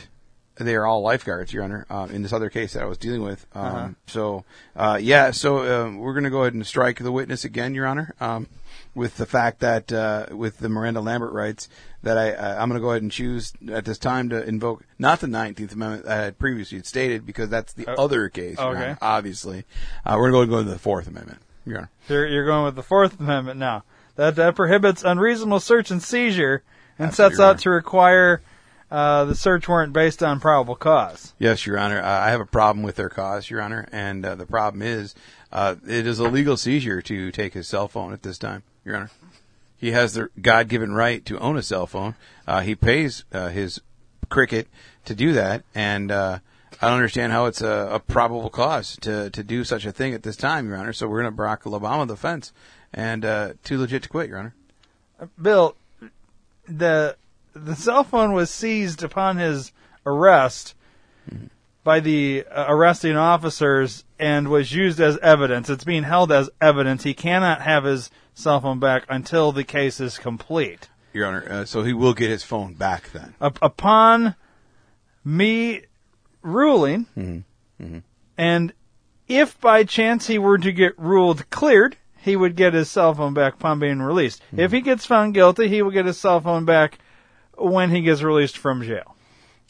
[0.59, 1.87] They are all lifeguards, Your Honor.
[1.89, 3.47] Um, in this other case that I was dealing with.
[3.55, 3.89] Um, Uh-huh.
[4.07, 4.45] So,
[4.77, 5.31] uh, yeah.
[5.31, 8.15] So um, we're going to go ahead and strike the witness again, Your Honor.
[8.21, 8.49] Um,
[8.95, 11.69] with the fact that uh, with the Miranda Lambert rights,
[12.03, 14.85] that I uh, I'm going to go ahead and choose at this time to invoke
[14.99, 18.59] not the 19th Amendment that I had previously stated because that's the other case.
[18.59, 18.67] Okay.
[18.67, 19.65] Honor, obviously,
[20.05, 21.91] uh, we're going to go to the Fourth Amendment, Your Honor.
[22.09, 23.85] You're, you're going with the Fourth Amendment now.
[24.17, 26.63] That that prohibits unreasonable search and seizure
[26.99, 28.43] and Absolutely sets out to require
[28.91, 31.35] uh, the search warrant based on probable cause.
[31.39, 32.01] Yes, Your Honor.
[32.01, 35.15] Uh, I have a problem with their cause, Your Honor, and uh, the problem is
[35.53, 38.97] uh, it is a legal seizure to take his cell phone at this time, Your
[38.97, 39.11] Honor.
[39.77, 42.17] He has the God-given right to own a cell phone.
[42.47, 43.81] Uh, he pays uh, his
[44.29, 44.67] cricket
[45.05, 46.39] to do that, and uh,
[46.83, 50.15] I don't understand how it's a, a probable cause to to do such a thing
[50.15, 50.93] at this time, Your Honor.
[50.93, 52.53] So we're going to Barack Obama the fence,
[52.93, 54.55] and uh, too legit to quit, Your Honor.
[55.41, 55.77] Bill,
[56.67, 57.17] the
[57.65, 59.73] the cell phone was seized upon his
[60.07, 60.75] arrest
[61.85, 65.71] by the uh, arresting officers and was used as evidence.
[65.71, 67.05] It's being held as evidence.
[67.05, 70.89] He cannot have his cell phone back until the case is complete.
[71.13, 71.47] Your Honor.
[71.49, 73.35] Uh, so he will get his phone back then.
[73.41, 74.35] Up- upon
[75.25, 75.83] me
[76.43, 77.07] ruling,
[78.37, 78.73] and
[79.27, 83.35] if by chance he were to get ruled cleared, he would get his cell phone
[83.35, 84.43] back upon being released.
[84.57, 86.99] If he gets found guilty, he will get his cell phone back
[87.59, 89.18] when he gets released from jail.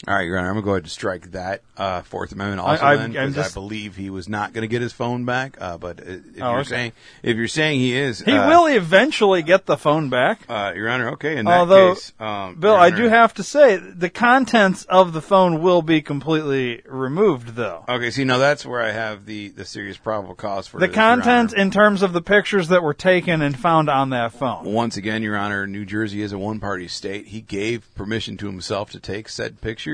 [0.07, 2.61] All right, Your Honor, I'm going to go ahead and strike that uh, Fourth Amendment
[2.61, 4.93] also I- then, I'm 'cause just- I believe he was not going to get his
[4.93, 5.57] phone back.
[5.59, 6.69] Uh, but if Oh, you're okay.
[6.69, 10.39] saying if you're saying he is, He uh, will eventually get the phone back.
[10.47, 11.09] uh, Your Honor.
[11.11, 14.85] Okay, in that Although, case, um, Bill, Your I do have to say the contents
[14.85, 17.83] of the phone will be completely removed, though.
[17.89, 20.95] Okay, see, now that's where I have the the serious probable cause for The this,
[20.95, 21.61] Your content Honor.
[21.61, 24.63] in terms of the pictures that were taken and found on that phone.
[24.63, 27.27] Once again, Your Honor, New Jersey is a one-party state.
[27.27, 29.88] He gave permission to himself to take said pictures,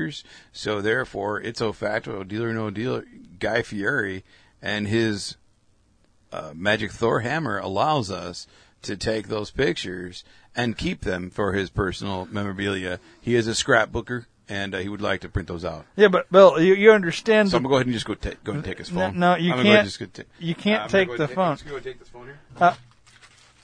[0.52, 3.04] so therefore, it's o facto, dealer no dealer.
[3.38, 4.24] Guy Fieri
[4.62, 5.36] and his
[6.32, 8.46] uh, Magic Thor hammer allows us
[8.82, 12.98] to take those pictures and keep them for his personal memorabilia.
[13.20, 15.84] He is a scrapbooker, and uh, he would like to print those out.
[15.96, 17.50] Yeah, but Bill, you, you understand.
[17.50, 19.18] So I'm gonna go ahead and just go, ta- go and take his phone.
[19.18, 21.48] no, you go ahead can't- go ta- you can't gonna take go the and phone.
[21.50, 22.38] I'm just gonna take this phone here.
[22.58, 22.74] Uh,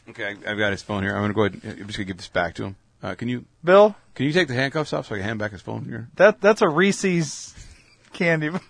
[0.08, 1.14] Okay, I've got his phone here.
[1.14, 1.60] I'm gonna go ahead.
[1.62, 2.76] And, I'm just gonna give this back to him.
[3.02, 5.52] Uh, can you Bill, can you take the handcuffs off so I can hand back
[5.52, 6.08] his phone here?
[6.16, 7.54] that that's a Reese's
[8.12, 8.50] candy.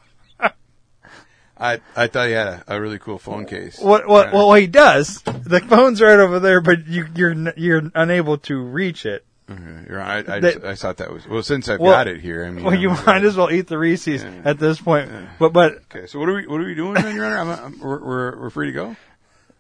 [1.58, 3.78] I I thought he had a, a really cool phone case.
[3.78, 5.22] What what well he does.
[5.22, 9.24] The phone's right over there, but you you're n- you're unable to reach it.
[9.50, 10.26] Okay, you're right.
[10.28, 11.42] I, I, just, I thought that was well.
[11.42, 13.66] Since I've Well- got it here, I mean, Well, you I'm- might as well eat
[13.66, 14.40] the Reese's Yeah.
[14.44, 15.10] at this point.
[15.38, 17.38] But but Okay, so what are we what are we doing, then, Your Honor?
[17.38, 18.96] I'm, I'm, we're, we're we're free to go.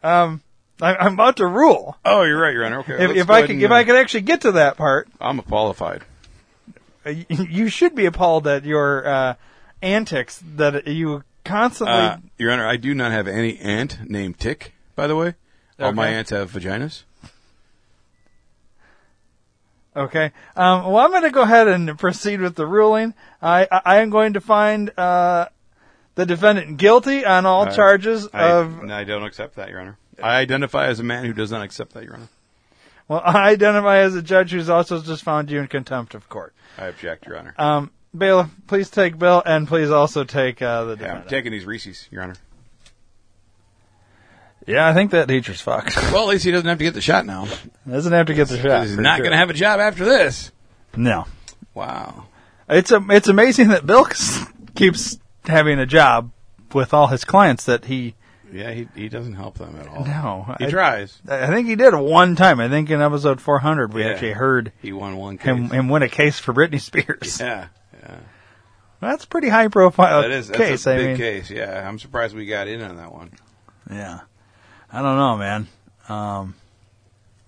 [0.02, 0.40] um,
[0.80, 1.96] I, I'm about to rule.
[2.04, 2.80] Oh, you're right, Your Honor.
[2.80, 5.08] Okay, If, if I could and, if uh, I could actually get to that part,
[5.20, 6.02] I'm qualified.
[7.06, 9.34] uh, you should be appalled at your uh,
[9.80, 11.94] antics that you constantly.
[11.94, 14.72] Uh, Your Honor, I do not have any aunt named Tick.
[14.94, 15.34] By the way,
[15.78, 17.02] all my aunts have vaginas.
[19.94, 20.32] Okay.
[20.56, 23.14] Um, well, I'm going to go ahead and proceed with the ruling.
[23.42, 25.48] I, I, I am going to find uh,
[26.14, 28.90] the defendant guilty on all charges I, of.
[28.90, 29.98] I don't accept that, Your Honor.
[30.22, 32.28] I identify as a man who does not accept that, Your Honor.
[33.08, 36.54] Well, I identify as a judge who's also just found you in contempt of court.
[36.78, 37.54] I object, Your Honor.
[37.58, 41.28] Um, bailiff, please take Bill, and please also take uh, the Yeah, I'm defendant.
[41.28, 42.36] taking these Reese's, Your Honor.
[44.66, 45.96] Yeah, I think that teacher's fucked.
[46.12, 47.48] Well, at least he doesn't have to get the shot now.
[47.88, 48.82] Doesn't have to get the shot.
[48.86, 49.24] He's for not sure.
[49.24, 50.52] going to have a job after this.
[50.96, 51.26] No.
[51.74, 52.26] Wow.
[52.68, 54.06] It's a, it's amazing that Bill
[54.76, 56.30] keeps having a job
[56.72, 58.14] with all his clients that he.
[58.52, 60.04] Yeah, he he doesn't help them at all.
[60.04, 61.18] No, He I- tries.
[61.26, 62.60] I think he did one time.
[62.60, 64.10] I think in episode 400 we Yeah.
[64.10, 65.46] actually heard He won one case.
[65.46, 67.40] him, him win a case for Britney Spears.
[67.40, 67.68] Yeah,
[68.02, 68.16] yeah.
[69.00, 70.86] That's pretty high profile That is that's case.
[70.86, 71.50] a I big mean, case.
[71.50, 73.30] Yeah, I'm surprised we got in on that one.
[73.90, 74.20] yeah.
[74.92, 75.68] I don't know, man.
[76.10, 76.54] Um,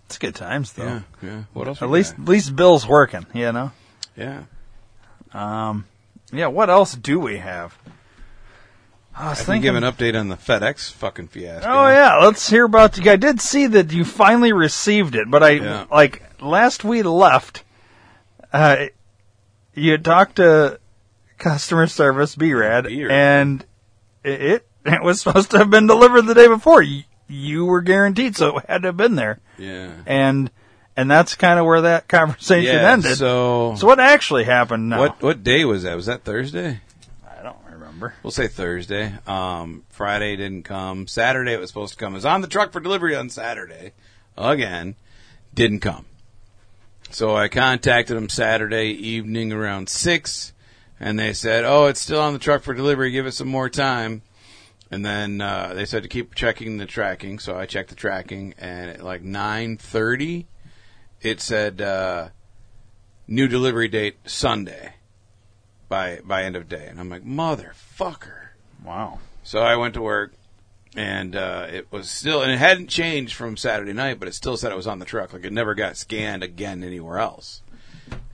[0.07, 0.85] it's good times though.
[0.87, 1.43] Yeah, yeah.
[1.53, 1.83] What else?
[1.83, 2.23] At least, got?
[2.23, 3.27] at least Bill's working.
[3.35, 3.73] You know.
[4.17, 4.45] yeah.
[5.35, 5.85] Um,
[6.33, 6.47] yeah.
[6.47, 7.77] What else do we have?
[9.17, 9.63] I was I can thinking.
[9.63, 11.69] give an update on the FedEx fucking fiasco.
[11.69, 13.07] Oh yeah, let's hear about.
[13.07, 15.85] I did see that you finally received it, but I Yeah.
[15.91, 17.63] like last we left.
[18.53, 18.87] Uh,
[19.75, 20.79] you talked to
[21.39, 23.11] customer service B-Rad, B-Rad.
[23.11, 23.65] and
[24.25, 26.83] it it was supposed to have been delivered the day before.
[26.83, 29.91] You, you were guaranteed, so it had to have been there, Yeah.
[30.07, 30.51] and
[30.97, 32.93] and that's kind of where that conversation Yeah.
[32.93, 33.17] ended.
[33.17, 34.99] So, So what actually happened now?
[35.01, 35.97] what what day was that?
[35.97, 36.81] Was that Thursday?
[37.95, 38.15] Remember.
[38.25, 39.15] We'll say Thursday.
[39.25, 41.07] Um, Friday didn't come.
[41.07, 42.15] Saturday it was supposed to come.
[42.15, 43.93] It was on the truck for delivery on Saturday.
[44.37, 44.97] Again,
[45.55, 46.05] didn't come.
[47.11, 50.53] So I contacted them Saturday evening around six,
[50.99, 53.13] and they said, "Oh, it's still on the truck for delivery.
[53.13, 54.23] Give it some more time."
[54.91, 57.39] And then uh, they said to keep checking the tracking.
[57.39, 60.49] So I checked the tracking, and at like nine thirty,
[61.23, 62.31] it said uh,
[63.29, 64.94] new delivery date Sunday
[65.89, 66.87] by by end of day.
[66.89, 68.49] And I'm like, motherfucker.
[68.85, 69.19] Wow.
[69.43, 70.33] So I went to work,
[70.97, 74.57] and uh, it was still, and it hadn't changed from Saturday night, but it still
[74.57, 75.33] said it was on the truck.
[75.33, 77.63] Like it never got scanned again anywhere else.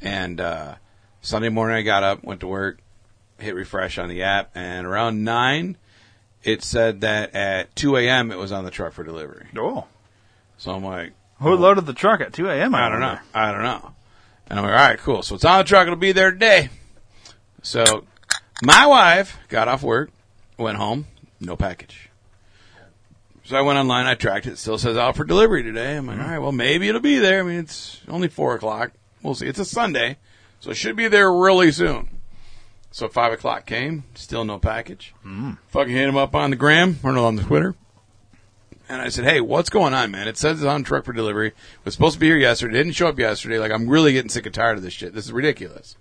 [0.00, 0.76] And uh,
[1.20, 2.78] Sunday morning, I got up, went to work,
[3.38, 5.76] hit refresh on the app, and around nine,
[6.42, 8.30] it said that at 2 a.m.
[8.30, 9.46] it was on the truck for delivery.
[9.56, 9.86] Oh,
[10.56, 12.74] So I'm like, who loaded the truck at 2 a.m.?
[12.74, 13.18] I don't know.
[13.34, 13.92] I don't know.
[14.48, 15.22] And I'm like, all right, cool.
[15.22, 15.82] So it's on the truck.
[15.86, 16.70] It'll be there today.
[17.62, 18.04] So
[18.62, 20.10] my wife got off work,
[20.58, 21.06] went home,
[21.40, 22.10] no package.
[23.44, 24.06] So I went online.
[24.06, 24.52] I tracked it.
[24.52, 25.96] it still says out for delivery today.
[25.96, 27.40] I'm like, all right, well, maybe it'll be there.
[27.40, 28.92] I mean, it's only four o'clock.
[29.22, 29.48] We'll see.
[29.48, 30.18] It's a Sunday,
[30.60, 32.20] so it should be there really soon.
[32.92, 35.14] So five o'clock came, still no package.
[35.24, 35.58] Mm.
[35.68, 37.74] Fucking hit him up on the gram or no, on the Twitter.
[38.88, 40.26] And I said, "Hey, what's going on, man?
[40.26, 41.48] It says it's on truck for delivery.
[41.48, 41.54] It
[41.84, 42.78] was supposed to be here yesterday.
[42.78, 43.58] Didn't show up yesterday.
[43.58, 45.14] Like, I'm really getting sick and tired of this shit.
[45.14, 45.96] This is ridiculous.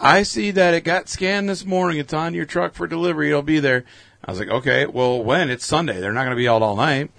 [0.00, 1.98] I see that it got scanned this morning.
[1.98, 3.28] It's on your truck for delivery.
[3.28, 3.84] It'll be there."
[4.24, 5.50] I was like, "Okay, well, when?
[5.50, 6.00] It's Sunday.
[6.00, 7.10] They're not going to be out all night."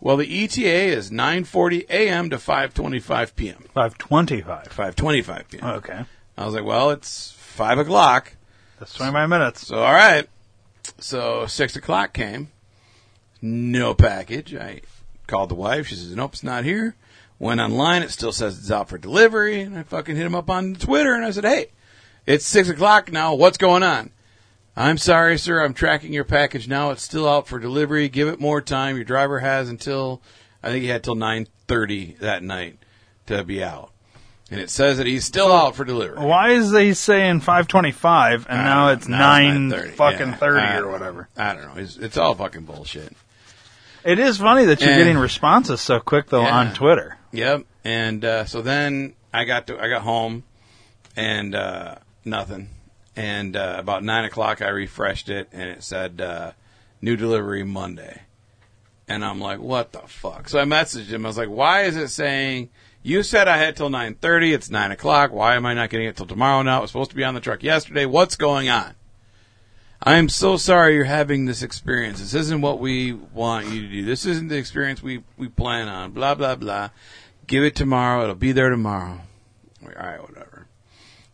[0.00, 2.30] Well, the ETA is 9:40 a.m.
[2.30, 3.64] to 5:25 p.m.
[3.74, 4.68] 525.
[4.68, 5.64] 5:25 p.m.
[5.64, 6.04] Okay.
[6.36, 8.34] I was like, "Well, it's five o'clock.
[8.78, 9.66] That's 25 minutes.
[9.66, 10.28] So all right.
[11.00, 12.52] So six o'clock came.
[13.42, 14.54] No package.
[14.54, 14.82] I
[15.26, 15.88] called the wife.
[15.88, 16.94] She says, "Nope, it's not here."
[17.40, 18.02] Went online.
[18.02, 19.60] It still says it's out for delivery.
[19.60, 21.70] And I fucking hit him up on Twitter and I said, "Hey,
[22.28, 23.34] it's six o'clock now.
[23.34, 24.10] What's going on?"
[24.76, 25.60] I'm sorry, sir.
[25.64, 26.90] I'm tracking your package now.
[26.90, 28.08] It's still out for delivery.
[28.08, 28.94] Give it more time.
[28.94, 30.22] Your driver has until
[30.62, 32.78] I think he had till nine thirty that night
[33.26, 33.90] to be out.
[34.50, 36.24] And it says that he's still out for delivery.
[36.24, 39.18] Why is they saying 525 and now it's know.
[39.18, 39.90] Now 9 9:30.
[39.92, 41.28] fucking Yeah, 30 I or don't whatever?
[41.36, 41.82] I don't know.
[41.82, 43.14] It's, it's all fucking bullshit.
[44.04, 44.96] It is funny that you're Eh.
[44.96, 46.56] getting responses so quick though Yeah.
[46.56, 47.18] on Twitter.
[47.32, 47.64] Yep.
[47.84, 50.44] And uh, so then I got to I got home
[51.14, 52.70] and uh, nothing.
[53.16, 56.52] And uh, about nine o'clock, I refreshed it and it said uh,
[57.02, 58.22] new delivery Monday.
[59.08, 60.48] And I'm like, what the fuck?
[60.48, 61.24] So I messaged him.
[61.24, 62.68] I was like, why is it saying
[63.02, 64.52] you said I had till nine thirty?
[64.52, 65.32] It's nine o'clock.
[65.32, 66.62] Why am I not getting it till tomorrow?
[66.62, 68.04] Now it was supposed to be on the truck yesterday.
[68.06, 68.94] What's going on?
[70.00, 72.20] I am so sorry you're having this experience.
[72.20, 74.04] This isn't what we want you to do.
[74.04, 76.12] This isn't the experience we, we plan on.
[76.12, 76.90] Blah, blah, blah.
[77.48, 78.22] Give it tomorrow.
[78.22, 79.22] It'll be there tomorrow.
[79.82, 80.57] All right, whatever.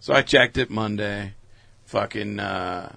[0.05, 1.33] So I checked it Monday.
[1.87, 2.95] Fucking, uh,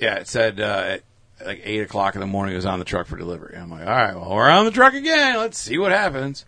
[0.00, 1.02] yeah, it said, uh, at
[1.46, 3.56] like 8 o'clock in the morning it was on the truck for delivery.
[3.56, 5.36] I'm like, all right, well, we're on the truck again.
[5.36, 6.44] Let's see what happens.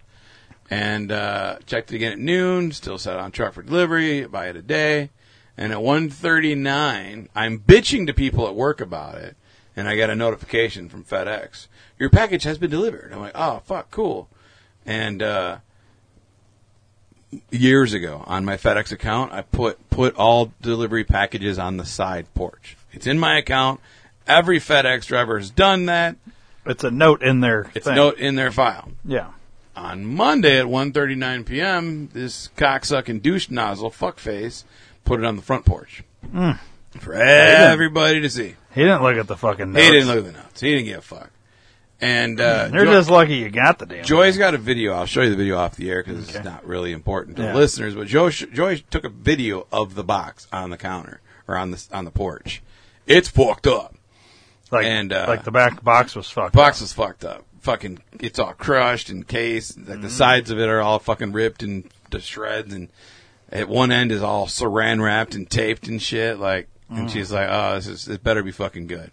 [0.70, 2.72] And, uh, checked it again at noon.
[2.72, 5.10] Still said on truck for delivery by it a day.
[5.56, 9.36] And at 1:39, I'm bitching to people at work about it,
[9.76, 11.68] and I get a notification from FedEx.
[11.96, 13.12] Your package has been delivered.
[13.12, 14.28] I'm like, oh fuck, cool.
[14.84, 15.58] And uh,
[17.50, 22.32] years ago, on my FedEx account, I put put all delivery packages on the side
[22.34, 22.76] porch.
[22.92, 23.80] It's in my account.
[24.26, 26.16] Every FedEx driver has done that.
[26.66, 27.94] It's a note in their It's thing.
[27.94, 28.90] note in their file.
[29.04, 29.30] Yeah.
[29.74, 34.64] On Monday at 1:39 p.m., this cocksucking douche nozzle fuckface
[35.04, 36.52] put it on the front porch hmm.
[36.98, 38.56] for everybody to see.
[38.74, 39.84] He didn't look at the fucking notes.
[39.84, 40.60] He didn't look at the notes.
[40.60, 41.30] He didn't give a fuck.
[42.00, 44.04] And uh, You're just lucky you got the damn.
[44.04, 44.92] Joy's got a video.
[44.92, 46.38] I'll show you the video off the air because Okay.
[46.38, 47.52] it's not really important to Yeah.
[47.52, 47.94] the listeners.
[47.96, 51.84] But Joy, Joy took a video of the box on the counter or on the
[51.92, 52.62] on the porch.
[53.06, 53.94] It's fucked up.
[54.70, 56.48] like, and, uh, like the back box was fucked.
[56.48, 56.52] Up.
[56.52, 56.84] Box up.
[56.84, 57.44] is fucked up.
[57.62, 59.76] Fucking, it's all crushed and cased.
[59.78, 60.02] Like Mm-hmm.
[60.02, 62.90] the sides of it are all fucking ripped and to shreds, and
[63.50, 66.38] at one end is all saran wrapped and taped and shit.
[66.38, 66.98] Like, Mm.
[67.00, 69.10] and she's like, "Oh, this is it better be fucking good."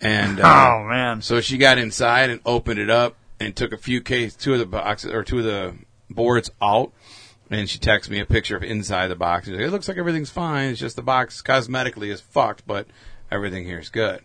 [0.00, 1.22] And uh, Oh man.
[1.22, 4.58] so she got inside and opened it up and took a few case, two of
[4.58, 5.74] the boxes or two of the
[6.10, 6.92] boards out.
[7.50, 9.46] And she texted me a picture of inside the box.
[9.46, 10.70] She's like, it looks like everything's fine.
[10.70, 12.86] It's just the box cosmetically is fucked, but
[13.30, 14.20] everything here is good.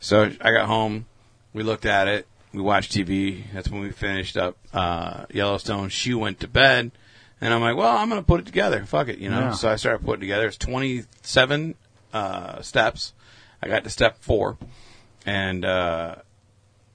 [0.00, 1.04] So I got home.
[1.52, 2.26] We looked at it.
[2.52, 3.44] We watched TV.
[3.52, 5.90] That's when we finished up uh, Yellowstone.
[5.90, 6.92] She went to bed.
[7.42, 8.82] And I'm like, well, I'm going to put it together.
[8.86, 9.40] Fuck it, you know?
[9.40, 9.50] Yeah.
[9.52, 10.46] So I started putting it together.
[10.46, 11.74] It's 27
[12.14, 13.12] uh, steps.
[13.62, 14.56] I got to step four.
[15.26, 16.16] And uh,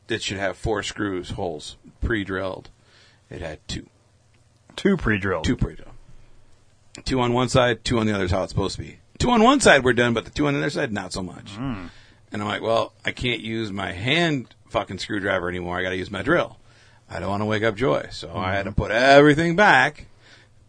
[0.07, 2.69] it should have four screws, holes, pre drilled.
[3.29, 3.87] It had two.
[4.75, 5.43] Two pre-drilled.
[5.43, 5.91] Two pre drilled.
[7.05, 8.99] Two on one side, two on the other is how it's supposed to be.
[9.19, 11.21] Two on one side, we're done, but the two on the other side, not so
[11.21, 11.55] much.
[12.31, 15.77] And I'm like, well, I can't use my hand fucking screwdriver anymore.
[15.77, 16.57] I got to use my drill.
[17.09, 18.07] I don't want to wake up Joy.
[18.11, 20.07] So I had to put everything back,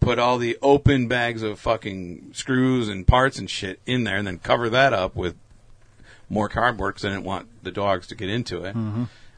[0.00, 4.26] put all the open bags of fucking screws and parts and shit in there, and
[4.26, 5.36] then cover that up with
[6.32, 8.74] more cardboard because I didn't want the dogs to get into it.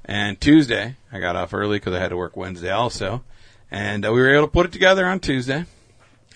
[0.05, 3.25] And Tuesday, I got off early because I had to work Wednesday also.
[3.71, 5.65] And uh, we were able to put it together on Tuesday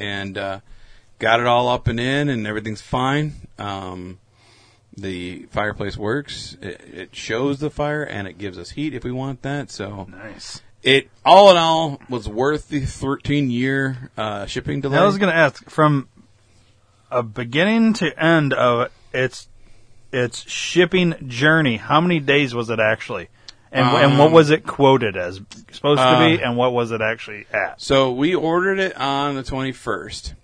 [0.00, 0.60] and uh,
[1.20, 3.34] got it all up and in, and everything's fine.
[3.58, 4.18] Um,
[4.96, 6.56] the fireplace works.
[6.60, 9.70] It, it shows the fire, and it gives us heat if we want that.
[9.70, 10.60] So Nice.
[10.82, 14.98] it all in all was worth the 13 year uh, shipping delay.
[14.98, 16.08] I was going to ask from
[17.12, 19.48] a beginning to end of its
[20.12, 21.76] its shipping journey.
[21.76, 23.28] How many days was it actually?
[23.70, 25.40] And, and what Um, was it quoted as
[25.72, 26.42] supposed to be?
[26.42, 27.80] uh, And what was it actually at?
[27.80, 30.34] So we ordered it on the 21st.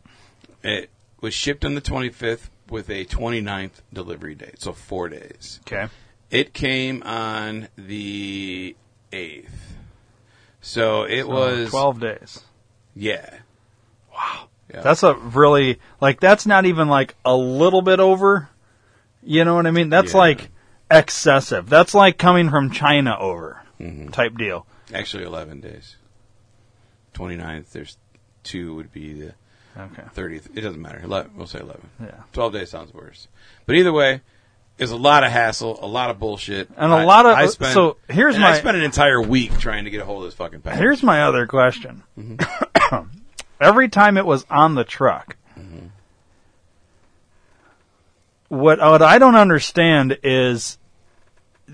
[0.63, 0.91] It
[1.23, 5.61] was shipped on the 25th with a 29th delivery date, so four days.
[5.67, 5.91] Okay.
[6.31, 8.77] It came on the
[9.13, 9.49] 8th.
[10.61, 12.41] So it was twelve days.
[12.97, 13.29] Yeah.
[14.13, 14.49] Wow.
[14.73, 14.81] Yeah.
[14.81, 18.49] That's a really like that's not even like a little bit over.
[19.25, 19.89] You know what I mean?
[19.89, 20.19] That's Yeah.
[20.19, 20.51] like
[20.91, 21.69] excessive.
[21.69, 24.09] That's like coming from China over Mm-hmm.
[24.11, 24.67] type deal.
[24.95, 25.97] actually 11 days.
[27.15, 27.97] 29th, there's
[28.43, 29.35] two would be the
[29.77, 30.03] Okay.
[30.15, 30.57] 30th.
[30.57, 31.01] It doesn't matter.
[31.03, 31.89] 11, we'll say 11.
[32.01, 32.11] Yeah.
[32.33, 33.27] 12 days sounds worse.
[33.67, 34.21] But either way,
[34.79, 36.69] it's a lot of hassle, a lot of bullshit.
[36.77, 39.59] And a I- lot of- I spent, so here's my- I spent an entire week
[39.59, 40.79] trying to get a hold of this fucking package.
[40.81, 42.03] Here's my other question.
[42.19, 43.09] Mm-hmm.
[43.61, 45.37] Every time it was on the truck,
[48.49, 50.79] what what I don't understand is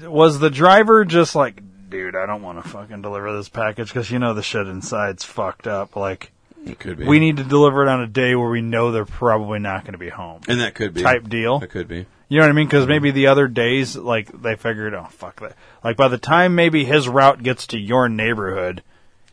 [0.04, 4.10] was the driver just like, dude, I don't want to fucking deliver this package because
[4.10, 5.96] you know the shit inside's fucked up.
[5.96, 6.30] Like,
[6.64, 7.04] It could be.
[7.06, 9.92] we need to deliver it on a day where we know they're probably not going
[9.92, 10.42] to be home.
[10.48, 11.58] and that could be Type deal.
[11.58, 12.06] That could be.
[12.28, 12.68] You know what I mean?
[12.68, 15.56] Because maybe the other days, like they figured, oh fuck that.
[15.82, 18.84] Like by the time maybe his route gets to your neighborhood,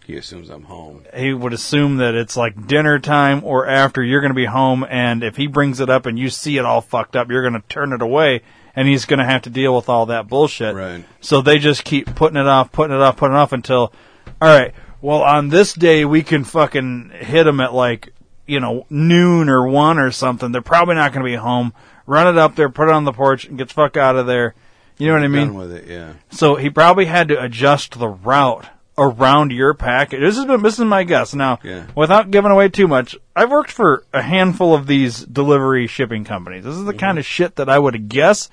[0.07, 1.03] He assumes I'm home.
[1.13, 4.85] he would assume that it's like dinner time or after you're going to be home,
[4.89, 7.61] and if he brings it up and you see it all fucked up, you're going
[7.61, 8.41] to turn it away,
[8.73, 10.73] and he's going to have to deal with all that bullshit.
[10.73, 11.03] Right.
[11.19, 13.91] So they just keep putting it off, putting it off, putting it off until,
[14.41, 18.13] all right, well on this day we can fucking hit them at like
[18.45, 20.53] you know noon or one or something.
[20.53, 21.73] They're probably not going to be home.
[22.05, 24.25] Run it up there, put it on the porch, and get the fuck out of
[24.25, 24.55] there.
[24.97, 25.47] You know what I mean?
[25.47, 25.87] Done with it.
[25.87, 26.13] Yeah.
[26.31, 30.19] So he probably had to adjust the route around your package.
[30.21, 31.33] This is this is my guess.
[31.33, 31.85] Now, Yeah.
[31.95, 36.63] without giving away too much, I've worked for a handful of these delivery shipping companies.
[36.63, 36.99] This is the mm-hmm.
[36.99, 38.49] kind of shit that I would guess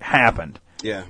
[0.00, 0.60] happened.
[0.82, 1.04] Yeah.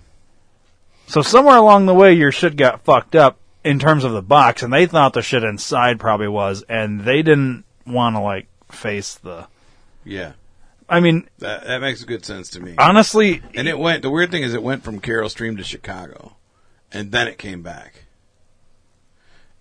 [1.06, 4.62] So somewhere along the way, your shit got fucked up in terms of the box,
[4.62, 9.14] and they thought the shit inside probably was, and they didn't want to like face
[9.16, 9.46] the.
[10.04, 10.32] Yeah.
[10.88, 12.74] I mean, That that makes good sense to me.
[12.78, 14.00] honestly, And it went.
[14.02, 16.36] The weird thing is, it went from Carol Stream to Chicago,
[16.90, 18.04] and then it came back.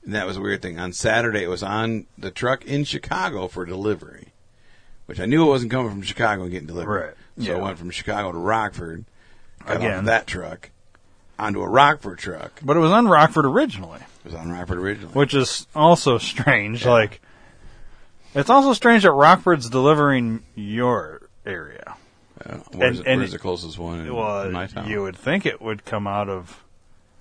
[0.08, 0.80] And that was a weird thing.
[0.80, 4.30] On Saturday, it was on the truck in Chicago for delivery,
[5.06, 6.90] which I knew it wasn't coming from Chicago and getting delivered.
[7.08, 7.14] Right.
[7.46, 7.58] So Yeah.
[7.58, 9.04] it went from Chicago to Rockford.
[9.66, 10.00] Got off Again.
[10.00, 10.70] of that truck
[11.38, 12.54] onto a Rockford truck.
[12.64, 14.00] but it was on Rockford originally.
[14.24, 15.14] It was on Rockford originally.
[15.14, 16.86] which is also strange.
[16.86, 17.20] Like,
[18.34, 21.96] it's also strange that Rockford's delivering your area.
[22.72, 24.88] Where's, and- and where's the closest one in Well, town?
[24.90, 26.64] you would think it would come out of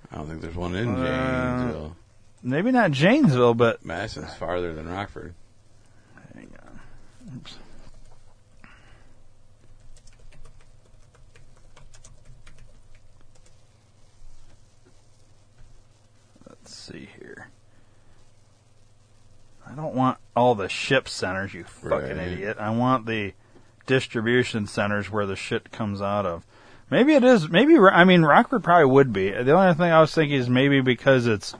[0.09, 1.95] I don't think there's one in Uh, Janesville.
[2.47, 5.33] Maybe not Janesville, but Madison's farther than Rockford.
[6.33, 6.79] hang on.
[7.35, 7.55] Oops.
[16.47, 17.49] Let's see here.
[19.65, 22.27] I don't want all the ship centers, you fucking Right.
[22.27, 22.57] idiot.
[22.59, 23.33] I want the
[23.85, 26.45] distribution centers where the shit comes out of.
[26.89, 27.49] Maybe it is.
[27.49, 29.29] Maybe I mean Rockford probably would be.
[29.31, 31.53] The only thing I was thinking is maybe because it's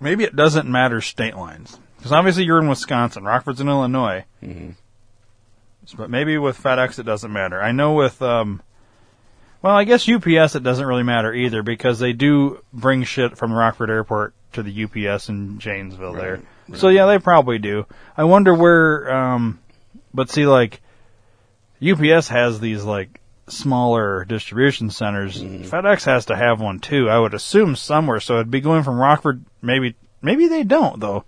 [0.00, 4.70] maybe it doesn't matter state lines because obviously you're in Wisconsin, Rockford's in Illinois, hmm
[5.98, 7.60] but maybe with FedEx it doesn't matter.
[7.60, 8.62] I know with um,
[9.60, 13.52] well I guess UPS it doesn't really matter either because they do bring shit from
[13.52, 16.40] Rockford Airport to the UPS in Janesville there.
[16.68, 17.86] Right, So yeah, they probably do.
[18.16, 19.12] I wonder where.
[19.14, 19.60] Um,
[20.14, 20.80] but see, like
[21.86, 25.42] UPS has these like smaller distribution centers.
[25.42, 25.64] Mm-hmm.
[25.64, 27.08] FedEx has to have one too.
[27.08, 28.20] I would assume somewhere.
[28.20, 29.44] So it'd be going from Rockford.
[29.62, 31.24] Maybe maybe they don't though.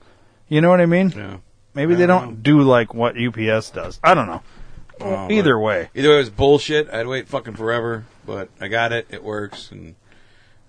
[0.48, 1.12] You know what I mean?
[1.14, 1.38] Yeah.
[1.74, 4.00] Maybe I they don't don't do like what UPS does.
[4.02, 4.42] I don't know.
[4.98, 6.88] Oh, Either way, Either way, it was bullshit.
[6.90, 9.06] I'd wait fucking forever, but I got it.
[9.10, 9.94] It works, and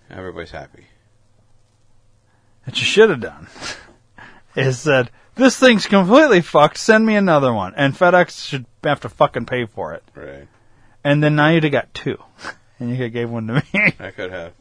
[0.09, 0.87] everybody's happy.
[2.65, 3.47] what you should have done
[4.55, 6.77] is said this thing's completely fucked.
[6.77, 10.03] Send me another one, and FedEx should have to fucking pay for it.
[10.13, 10.47] Right.
[11.07, 12.17] And then now you'd have got two,
[12.79, 13.93] and you could have gave one to me.
[13.99, 14.53] I could have.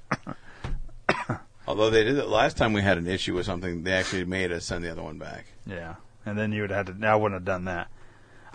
[1.68, 4.53] Although they did it last time we had an issue with something, they actually made
[4.53, 5.47] us send the other one back.
[5.66, 7.07] Yeah, and then you would have had to.
[7.09, 7.88] I wouldn't have done that.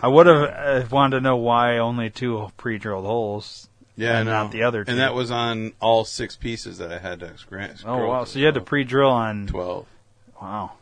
[0.00, 3.68] I would have uh, wanted to know why only two pre-drilled holes.
[3.94, 4.90] Yeah, And not the other two.
[4.90, 7.84] And that was on all six pieces that I had to scratch.
[7.84, 8.24] Oh wow!
[8.24, 9.46] So you had to pre-drill on.
[9.48, 9.86] twelve.
[10.40, 10.72] Wow,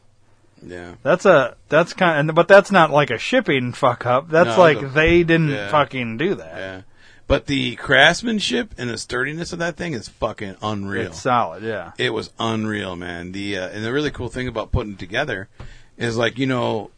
[0.64, 0.94] Yeah.
[1.02, 4.28] that's a that's kind of, but that's not like a shipping fuck up.
[4.28, 5.70] That's No, like they didn't yeah.
[5.70, 6.56] fucking do that.
[6.56, 6.80] Yeah.
[7.30, 11.06] But the craftsmanship and the sturdiness of that thing is fucking unreal.
[11.06, 11.92] It's solid, yeah.
[11.96, 13.30] it was unreal, man.
[13.30, 15.48] The uh, and the really cool thing about putting it together
[15.96, 16.90] is like you know,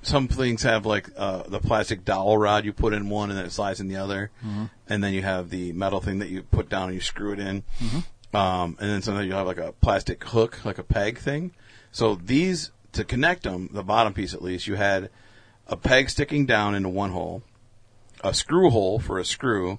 [0.00, 3.44] some things have like uh, the plastic dowel rod you put in one and then
[3.44, 4.30] it slides in the other,
[4.88, 7.38] and then you have the metal thing that you put down and you screw it
[7.38, 7.62] in,
[8.32, 11.52] um, and then sometimes you have like a plastic hook, like a peg thing.
[11.90, 15.10] So these to connect them, the bottom piece at least, you had
[15.66, 17.42] a peg sticking down into one hole,
[18.22, 19.78] a screw hole for a screw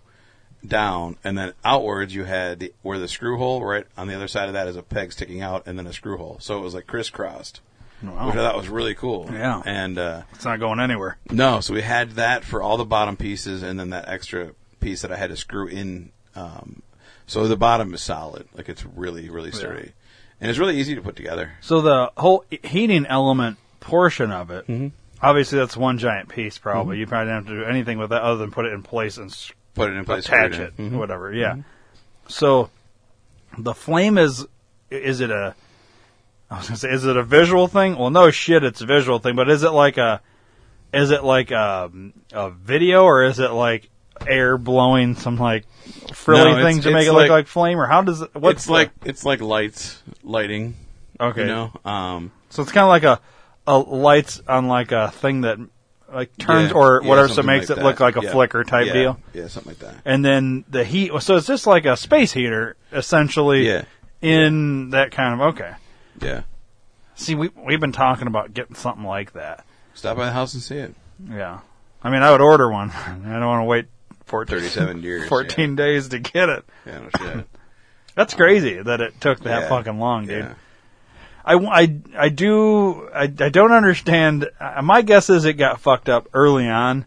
[0.65, 4.27] down, and then outwards you had the, where the screw hole right on the other
[4.27, 6.37] side of that is a peg sticking out, and then a screw hole.
[6.39, 7.59] So it was like crisscrossed,
[8.01, 8.27] Wow.
[8.27, 9.29] which I thought was really cool.
[9.31, 9.61] Yeah.
[9.65, 11.17] And uh, It's not going anywhere.
[11.31, 15.01] no, so we had that for all the bottom pieces, and then that extra piece
[15.01, 16.11] that I had to screw in.
[16.35, 16.81] Um,
[17.27, 19.91] so the bottom is solid, like it's really, really sturdy,
[20.41, 21.53] and it's really easy to put together.
[21.61, 24.87] So the whole heating element portion of it, Mm-hmm.
[25.23, 26.57] Obviously that's one giant piece.
[26.57, 28.83] Probably you probably don't have to do anything with that other than put it in
[28.83, 30.91] place and s- Put it in place, attach screw it, in.
[30.91, 30.97] Mhm.
[30.99, 31.33] whatever.
[31.33, 31.55] Yeah.
[32.27, 32.69] So
[33.57, 34.45] the flame is
[34.91, 35.55] is it a
[36.51, 37.97] I was gonna say is it a visual thing?
[37.97, 39.35] Well, no shit, it's a visual thing.
[39.35, 40.21] But is it like a
[40.93, 41.89] is it like a,
[42.33, 43.89] a video or is it like
[44.27, 45.65] air blowing some like
[46.13, 48.29] frilly it's- thing to make it's it look like- like flame, or how does it?
[48.35, 50.75] What's it's the- like it's like lights lighting.
[51.19, 53.19] okay, You know, um, so it's kind of like a
[53.67, 55.57] a lights on like a thing that
[56.13, 58.31] like turns yeah, or yeah, whatever, so it makes like it look like a Yeah.
[58.31, 59.19] flicker type deal.
[59.33, 59.95] Yeah, something like that.
[60.05, 63.67] And then the heat, so it's just like a space heater essentially.
[63.67, 63.83] Yeah.
[64.21, 65.73] In that kind of okay.
[66.21, 66.43] Yeah.
[67.15, 69.65] See, we we've been talking about getting something like that.
[69.95, 70.95] Stop by the house and see it.
[71.29, 71.59] Yeah.
[72.03, 72.91] I mean, I would order one.
[73.05, 73.85] I don't want to wait
[74.25, 75.27] 14, 37 years.
[75.29, 76.63] 14 days to get it.
[76.85, 77.45] Yeah, no shit.
[78.15, 80.55] That's crazy that it took that fucking long, dude.
[81.47, 81.57] Yeah.
[81.59, 84.49] I, I, I do, I, I don't understand.
[84.59, 87.05] Uh, my guess is it got fucked up early on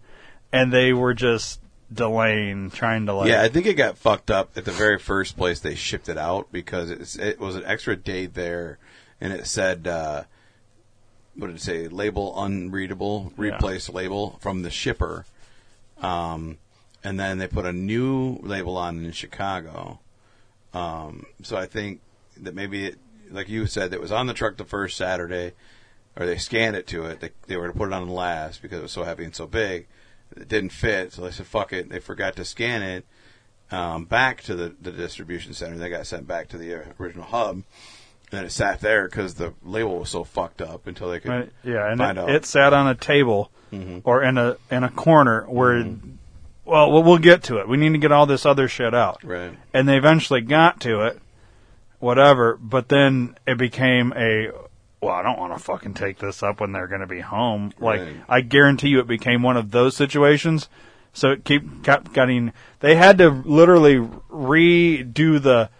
[0.52, 1.60] and they were just
[1.92, 3.28] delaying, trying to like.
[3.28, 6.18] Yeah, I think it got fucked up at the very first place they shipped it
[6.18, 8.78] out because it's, it was an extra day there,
[9.20, 10.24] and it said, uh,
[11.34, 11.88] what did it say?
[11.88, 13.54] Label unreadable, Yeah.
[13.54, 15.24] replace label from the shipper.
[16.00, 16.58] Um,
[17.04, 20.00] and then they put a new label on in Chicago.
[20.74, 22.00] Um, so I think
[22.38, 22.98] that maybe it,
[23.30, 25.52] like you said, it was on the truck the first Saturday,
[26.16, 27.20] or they scanned it to it.
[27.20, 29.24] They, they were going to put it on the last because it was so heavy
[29.24, 29.86] and so big.
[30.36, 31.88] It didn't fit, so they said, fuck it.
[31.88, 33.06] They forgot to scan it
[33.70, 35.76] um, back to the, the distribution center.
[35.76, 37.62] They got sent back to the uh, original hub.
[38.32, 41.52] And it sat there because the label was so fucked up until they could Right,
[41.62, 42.26] yeah, and find it, out.
[42.26, 42.36] Mm-hmm.
[42.36, 43.52] it sat on a table
[44.04, 45.84] or in a in a corner where,
[46.64, 47.68] well, we'll we'll get to it.
[47.68, 49.22] We need to get all this other shit out.
[49.22, 49.52] right.
[49.72, 51.20] and they eventually got to it,
[52.06, 52.56] whatever.
[52.56, 54.50] But then it became a,
[55.00, 57.72] well, I don't want to fucking take this up when they're going to be home.
[57.78, 58.16] Like Right.
[58.28, 60.68] I guarantee you, it became one of those situations.
[61.12, 62.52] So it keep kept getting.
[62.80, 65.70] They had to literally redo the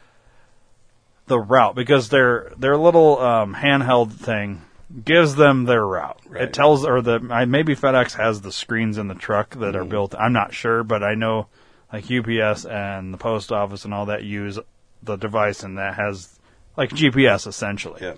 [1.27, 4.63] the route because their their little um, handheld thing
[5.05, 6.19] gives them their route.
[6.27, 6.43] Right.
[6.45, 9.77] It tells or the maybe FedEx has the screens in the truck that Mm-hmm.
[9.77, 10.15] are built.
[10.15, 11.49] I'm not sure, but I know
[11.93, 14.59] like UPS and the post office and all that use
[15.07, 16.39] the device and that has
[16.77, 18.01] like GPS essentially.
[18.03, 18.15] Yeah.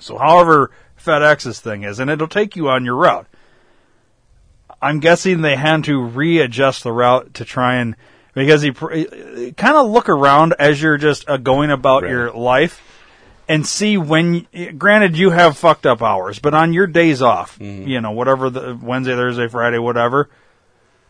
[0.00, 0.70] So however
[1.02, 3.26] FedEx's thing is, and it'll take you on your route.
[4.82, 7.96] I'm guessing they had to readjust the route to try and
[8.34, 12.10] because he kind of look around as you're just uh, going about Right.
[12.10, 12.82] your life
[13.48, 14.46] and see when.
[14.76, 18.78] Granted, you have fucked up hours, but on your days off, you know, whatever the
[18.80, 20.28] Wednesday, Thursday, Friday, whatever.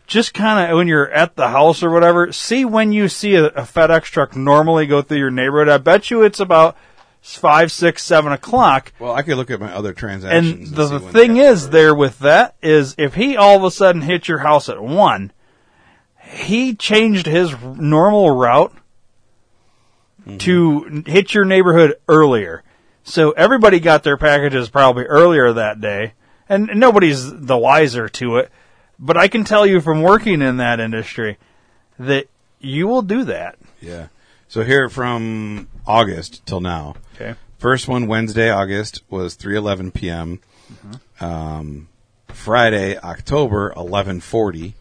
[0.07, 3.45] Just kind of when you're at the house or whatever, see when you see a,
[3.47, 5.69] a FedEx truck normally go through your neighborhood.
[5.69, 6.77] I bet you it's about
[7.21, 8.93] five, six, seven o'clock.
[8.99, 10.69] Well, I could look at my other transactions.
[10.69, 13.71] And the, see the thing is, there with that is if he all of a
[13.71, 15.33] sudden hit your house at one,
[16.23, 18.73] he changed his normal route
[20.27, 20.37] Mm-hmm.
[20.39, 22.61] to hit your neighborhood earlier.
[23.03, 26.15] So everybody got their packages probably earlier that day,
[26.49, 28.51] and nobody's the wiser to it.
[28.99, 31.37] But I can tell you from working in that industry
[31.99, 32.27] that
[32.59, 33.57] you will do that.
[33.79, 34.07] Yeah.
[34.47, 36.95] So here from August till now.
[37.15, 37.35] Okay.
[37.57, 40.39] First one Wednesday, August was 3:11 p.m.
[41.19, 41.89] Um,
[42.27, 44.73] Friday, October 11:40.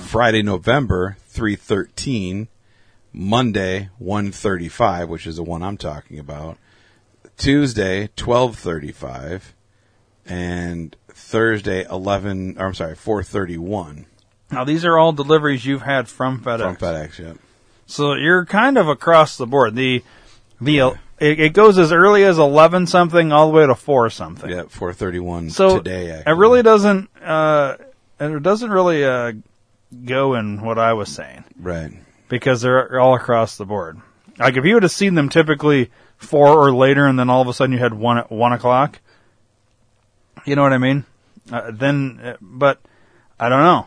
[0.00, 2.48] Friday, November 3:13.
[3.12, 6.56] Monday 1:35, which is the one I'm talking about.
[7.36, 9.52] Tuesday 12:35
[10.24, 14.04] and Thursday 11 or I'm sorry, 4:31
[14.50, 16.60] Now these are all deliveries you've had from FedEx.
[16.60, 17.32] from FedEx, yeah.
[17.86, 19.74] So you're kind of across the board.
[19.74, 20.02] The
[20.60, 20.78] the
[21.18, 24.50] it, it goes as early as eleven something all the way to four something.
[24.50, 27.76] Yeah, 4:31 So today it really doesn't uh,
[28.18, 29.32] it doesn't really uh,
[30.04, 31.92] go in what I was saying right.
[32.28, 34.00] because they're all across the board.
[34.38, 37.48] Like if you would have seen them typically four or later, and then all of
[37.48, 39.00] a sudden you had one at one o'clock.
[40.44, 41.04] You know what I mean?
[41.50, 42.80] Uh, then, uh, but
[43.40, 43.86] I don't know.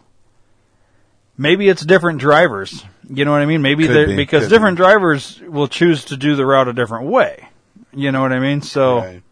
[1.38, 2.84] Maybe it's different drivers.
[3.10, 3.62] You know what I mean?
[3.62, 4.84] Maybe they're be, because different be.
[4.84, 7.50] drivers will choose to do the route a different way.
[7.94, 8.62] You know what I mean?
[8.62, 9.24] So Right.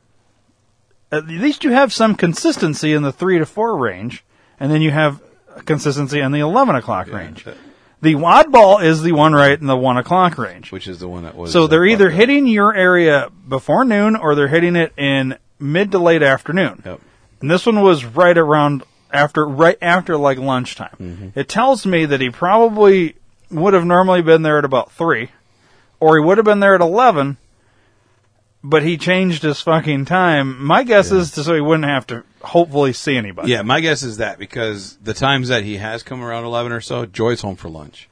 [1.12, 4.24] at least you have some consistency in the three to four range,
[4.60, 5.22] and then you have
[5.66, 7.46] consistency in the eleven o'clock range.
[7.46, 7.58] that-
[8.02, 10.72] The oddball is the one right in the one o'clock range.
[10.74, 11.54] which is the one that was.
[11.54, 16.00] So they're either hitting your area before noon or they're hitting it in mid to
[16.00, 16.82] late afternoon.
[16.86, 17.00] Yep.
[17.44, 20.96] And this one was right around after, right after like lunchtime.
[20.98, 21.38] Mm-hmm.
[21.38, 23.18] It tells me that he probably
[23.52, 25.30] would have normally been there at about three,
[26.00, 27.36] or he would have been there at 11,
[28.64, 30.64] but he changed his fucking time.
[30.64, 33.52] My guess is to, so he wouldn't have to hopefully see anybody.
[33.52, 36.80] Yeah, my guess is that because the times that he has come around eleven or
[36.80, 38.08] so, Joy's home for lunch.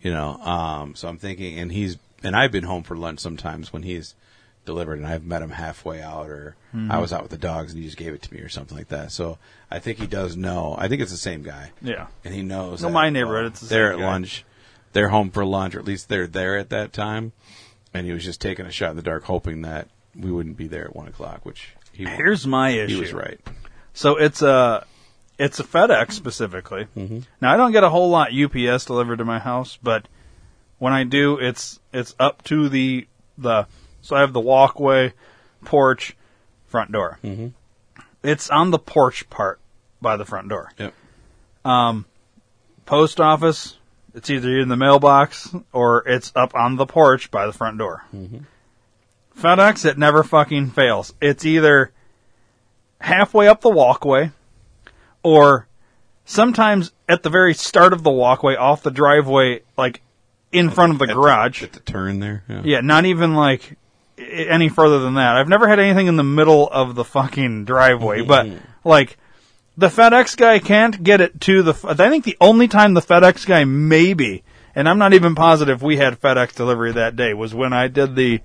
[0.00, 3.72] You know, um, so I'm thinking, and he's and I've been home for lunch sometimes
[3.72, 4.16] when he's
[4.64, 6.90] delivered, and I've met him halfway out, or Mm-hmm.
[6.90, 8.78] I was out with the dogs and he just gave it to me, or something
[8.78, 9.12] like that.
[9.12, 9.36] So
[9.70, 10.74] I think he does know.
[10.78, 12.06] I think it's the same guy, Yeah.
[12.24, 12.80] and he knows.
[12.80, 14.06] No, that, my neighborhood, it's the they're at guy.
[14.06, 14.46] lunch.
[14.94, 17.32] They're home for lunch, or at least they're there at that time.
[17.92, 20.66] And he was just taking a shot in the dark, hoping that we wouldn't be
[20.66, 21.44] there at one o'clock.
[21.44, 22.94] Which he Here's my issue.
[22.94, 23.38] he was right.
[23.92, 24.86] So it's a
[25.38, 26.86] it's a FedEx specifically.
[26.96, 27.18] Mm-hmm.
[27.42, 30.08] Now I don't get a whole lot UPS delivered to my house, but
[30.78, 33.06] when I do, it's it's up to the
[33.36, 33.66] the
[34.02, 35.14] so I have the walkway,
[35.64, 36.16] porch,
[36.66, 37.18] front door.
[37.24, 37.48] Mm-hmm.
[38.22, 39.58] It's on the porch part
[40.00, 40.72] by the front door.
[40.78, 40.94] Yep.
[42.84, 43.78] Post office,
[44.14, 48.04] it's either in the mailbox or it's up on the porch by the front door.
[49.38, 51.14] FedEx, it never fucking fails.
[51.20, 51.92] It's either
[53.00, 54.30] halfway up the walkway
[55.22, 55.66] or
[56.24, 60.02] sometimes at the very start of the walkway off the driveway, like
[60.52, 61.62] in front of the At garage.
[61.62, 62.44] at the turn there.
[62.48, 62.62] Yeah.
[62.64, 63.76] Yeah, not even like
[64.30, 65.36] any further than that.
[65.36, 68.46] I've never had anything in the middle of the fucking driveway, but
[68.84, 69.16] like
[69.76, 71.74] the FedEx guy can't get it to the.
[71.88, 74.42] I think the only time the FedEx guy maybe,
[74.74, 78.14] and I'm not even positive we had FedEx delivery that day, was when I did
[78.16, 78.40] the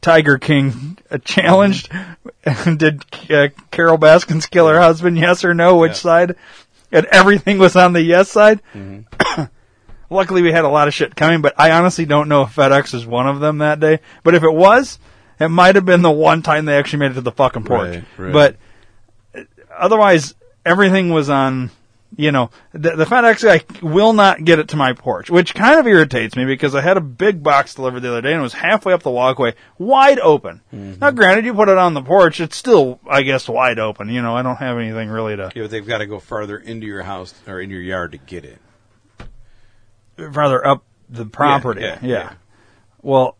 [0.00, 1.90] Tiger King uh, challenged.
[2.76, 5.18] did uh, Carole Baskins kill her husband?
[5.18, 5.76] Yes or no?
[5.76, 5.96] Which Yeah.
[5.96, 6.36] side?
[6.92, 8.60] And everything was on the yes side.
[10.12, 12.94] Luckily, we had a lot of shit coming, but I honestly don't know if FedEx
[12.94, 14.00] is one of them that day.
[14.24, 14.98] But if it was,
[15.40, 17.96] it might have been the one time they actually made it to the fucking porch.
[17.96, 18.32] Right, right.
[18.32, 18.56] But
[19.34, 19.44] uh,
[19.76, 20.34] otherwise,
[20.64, 21.70] everything was on.
[22.16, 25.78] You know, the, the FedEx guy will not get it to my porch, which kind
[25.78, 28.42] of irritates me because I had a big box delivered the other day and it
[28.42, 30.60] was halfway up the walkway, wide open.
[30.74, 30.98] Mm-hmm.
[30.98, 34.08] Now, granted, you put it on the porch, it's still, I guess, wide open.
[34.08, 36.58] You know, I don't have anything really to Yeah, but they've got to go farther
[36.58, 38.58] into your house or in your yard to get it.
[40.32, 41.82] farther up the property.
[41.82, 42.08] yeah, yeah.
[42.08, 42.32] yeah.
[43.02, 43.36] Well,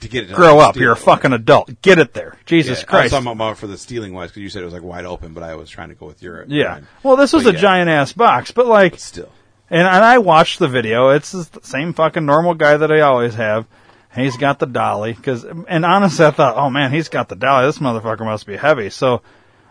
[0.00, 0.34] To get it.
[0.34, 0.76] grow up.
[0.76, 1.82] You're a fucking adult.
[1.82, 2.36] Get it there.
[2.46, 3.14] Jesus Yeah, I was Christ.
[3.14, 5.42] talking about for the stealing wise because you said it was like wide open, but
[5.42, 6.44] I was trying to go with your.
[6.48, 6.72] yeah.
[6.72, 6.86] mine.
[7.02, 9.30] Well, this was But a yeah, giant ass box, but like, Still.
[9.68, 11.10] and, and I watched the video.
[11.10, 13.66] It's the same fucking normal guy that I always have.
[14.14, 17.66] He's got the dolly, cause, and honestly, I thought, oh man, he's got the dolly.
[17.66, 18.90] This motherfucker must be heavy.
[18.90, 19.22] So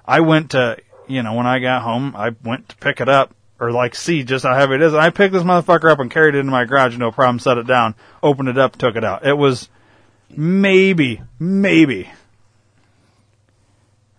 [0.06, 0.78] I went to,
[1.08, 4.24] you know, when I got home, I went to pick it up or like see
[4.24, 4.94] just how heavy it is.
[4.94, 7.58] And I picked this motherfucker up and carried it into my garage, no problem, set
[7.58, 9.26] it down, opened it up, took it out.
[9.26, 9.68] It was
[10.36, 12.10] maybe, maybe,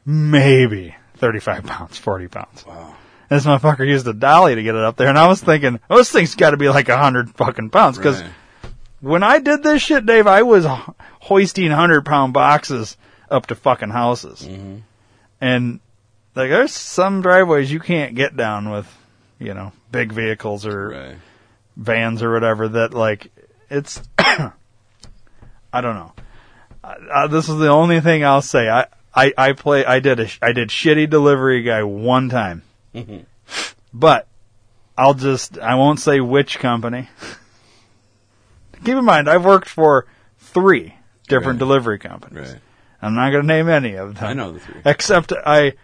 [0.04, 2.66] maybe 35 pounds, 40 pounds.
[2.66, 2.94] Wow.
[3.28, 5.98] This motherfucker used a dolly to get it up there, and I was thinking, oh,
[5.98, 7.96] this thing's got to be like a hundred fucking pounds.
[7.96, 8.30] Because Right.
[9.00, 10.66] when I did this shit, Dave, I was
[11.20, 12.96] hoisting hundred pound boxes
[13.30, 14.78] up to fucking houses, mm-hmm.
[15.40, 15.78] and
[16.34, 18.88] like there's some driveways you can't get down with,
[19.38, 21.16] you know, big vehicles or Right.
[21.76, 22.66] vans or whatever.
[22.66, 23.30] That like
[23.70, 24.02] it's,
[25.72, 26.12] I don't know.
[26.82, 28.68] Uh, uh, this is the only thing I'll say.
[28.68, 29.84] I I I play.
[29.84, 32.62] I did a sh- I did shitty delivery guy one time.
[33.92, 34.26] But
[34.96, 37.08] I'll just, I won't say which company.
[38.84, 40.06] Keep in mind, I've worked for
[40.38, 40.94] three
[41.28, 41.66] different Right.
[41.66, 42.50] delivery companies.
[42.52, 42.60] Right.
[43.02, 44.24] I'm not going to name any of them.
[44.24, 44.80] I know the three.
[44.84, 45.74] Except I,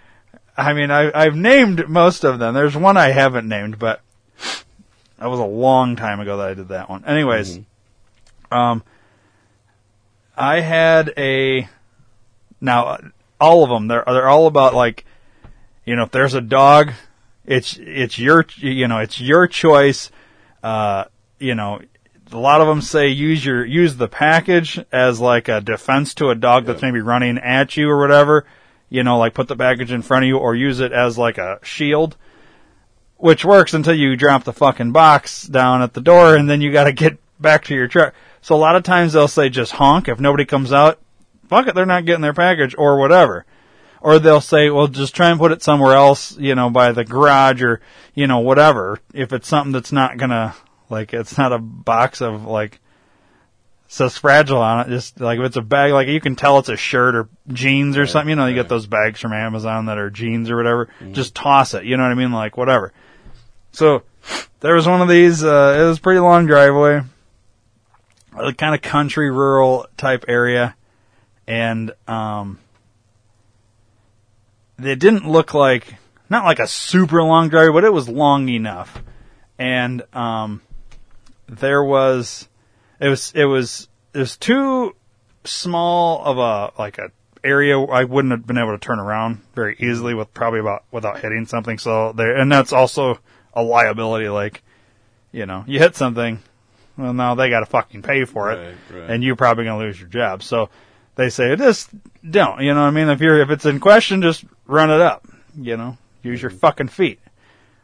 [0.56, 2.54] I mean, I, I've named most of them.
[2.54, 4.00] There's one I haven't named, but
[5.18, 7.04] that was a long time ago that I did that one.
[7.04, 7.58] Anyways,
[8.50, 8.82] um,
[10.36, 11.68] I had a,
[12.60, 12.98] now,
[13.40, 15.04] all of them, they're, they're all about like,
[15.84, 16.92] you know, if there's a dog,
[17.44, 20.10] it's, it's your, you know, it's your choice.
[20.62, 21.04] Uh,
[21.38, 21.80] you know,
[22.32, 26.30] a lot of them say use your, use the package as like a defense to
[26.30, 28.44] a dog that's maybe running at you or whatever.
[28.88, 31.38] You know, like put the package in front of you or use it as like
[31.38, 32.16] a shield,
[33.16, 36.72] which works until you drop the fucking box down at the door and then you
[36.72, 38.14] gotta get back to your truck.
[38.46, 41.00] So a lot of times they'll say just honk if nobody comes out.
[41.48, 43.44] Fuck it, they're not getting their package or whatever
[44.00, 47.04] or they'll say, well, just try and put it somewhere else, you know, by the
[47.04, 47.80] garage or,
[48.14, 49.00] you know, whatever.
[49.12, 50.54] If it's something that's not gonna,
[50.88, 52.78] like, it's not a box of, like,
[53.88, 56.68] says fragile on it, just, like, if it's a bag, like, you can tell it's
[56.68, 59.98] a shirt or jeans or something, you know, you get those bags from Amazon that
[59.98, 60.88] are jeans or whatever.
[61.12, 62.30] Just toss it, you know what I mean?
[62.30, 62.92] Like, whatever.
[63.72, 64.04] So,
[64.60, 67.02] there was one of these, uh, it was a pretty long driveway,
[68.38, 70.76] a kind of country, rural type area,
[71.46, 72.58] and, um,
[74.78, 75.96] it didn't look like
[76.28, 79.02] not like a super long driveway, but it was long enough.
[79.58, 80.60] And um,
[81.48, 82.48] there was
[83.00, 84.94] it was it was it was too
[85.44, 87.10] small of a like a
[87.44, 91.20] area I wouldn't have been able to turn around very easily with probably about without
[91.20, 91.78] hitting something.
[91.78, 93.18] So there and that's also
[93.54, 94.28] a liability.
[94.28, 94.62] Like
[95.32, 96.40] you know, you hit something,
[96.96, 99.10] Well, now they got to fucking pay for it, Right, right.
[99.10, 100.42] and you're probably going to lose your job.
[100.42, 100.70] So
[101.16, 101.90] they say just
[102.28, 102.60] don't.
[102.62, 103.08] You know what I mean?
[103.08, 105.26] If you're if it's in question, just run it up.
[105.58, 106.58] You know, use your mm-hmm.
[106.58, 107.20] fucking feet,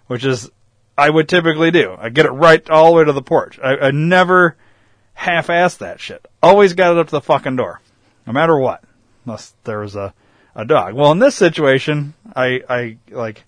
[0.07, 0.51] which is
[0.97, 1.97] I would typically do.
[1.99, 3.59] I get it right all the way to the porch.
[3.63, 4.57] I, I never
[5.15, 6.27] half-ass that shit.
[6.43, 7.81] Always got it up to the fucking door,
[8.27, 8.83] no matter what,
[9.25, 10.15] unless there was a
[10.55, 10.95] a dog.
[10.95, 13.45] Well, in this situation, I I like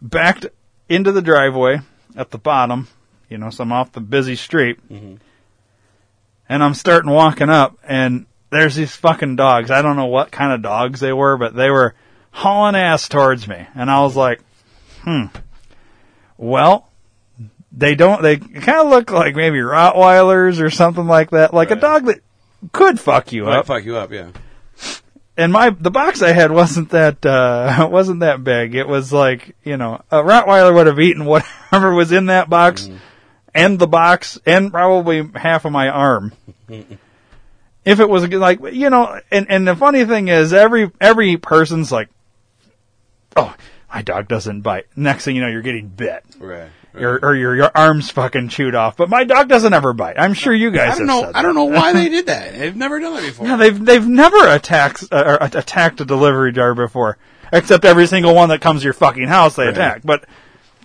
[0.00, 0.46] backed
[0.88, 1.80] into the driveway
[2.16, 2.88] at the bottom,
[3.28, 5.20] you know, so I'm off the busy street, and
[6.48, 9.70] I'm starting walking up, and there's these fucking dogs.
[9.70, 11.94] I don't know what kind of dogs they were, but they were
[12.30, 14.40] hauling ass towards me, and I was like,
[15.02, 15.26] hmm,
[16.36, 16.88] well,
[17.72, 18.22] they don't.
[18.22, 22.20] They kind of look like maybe Rottweilers or something like that, like a dog that
[22.72, 24.30] could fuck you Might up fuck you up, yeah.
[25.36, 28.74] and my the box I had wasn't that uh wasn't that big.
[28.74, 32.88] It was like you know a Rottweiler would have eaten whatever was in that box,
[33.54, 36.32] and the box, and probably half of my arm.
[36.68, 41.90] if it was like you know, and and the funny thing is every every person's
[41.90, 42.08] like,
[43.36, 43.54] oh
[43.92, 44.86] my dog doesn't bite.
[44.96, 46.22] Next thing you know, you're getting bit.
[46.38, 46.68] Right.
[46.92, 47.02] right.
[47.02, 50.18] Or, or your your arms fucking chewed off, but my dog doesn't ever bite.
[50.18, 51.32] I'm sure you guys I don't have know.
[51.34, 52.58] I don't know why they did that.
[52.58, 53.46] They've never done that before.
[53.46, 57.16] Yeah, they've they've never attacked uh, attacked a delivery driver before,
[57.52, 59.72] except every single one that comes to your fucking house they Right.
[59.72, 60.02] attack.
[60.04, 60.24] But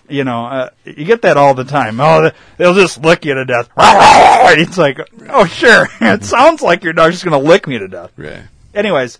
[0.08, 2.00] you know, uh, you get that all the time.
[2.00, 3.68] Oh, they- they'll just lick you to death.
[4.56, 4.98] It's like,
[5.30, 8.12] oh sure, it sounds like your dog's just gonna lick me to death.
[8.16, 8.42] Right.
[8.74, 9.18] Anyways,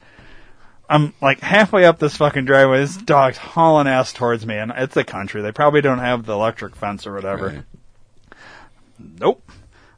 [0.89, 2.81] I'm like halfway up this fucking driveway.
[2.81, 5.41] This dog's hauling ass towards me, and it's the country.
[5.43, 7.49] They probably don't have the electric fence or whatever.
[7.49, 8.37] Right.
[8.99, 9.43] Nope.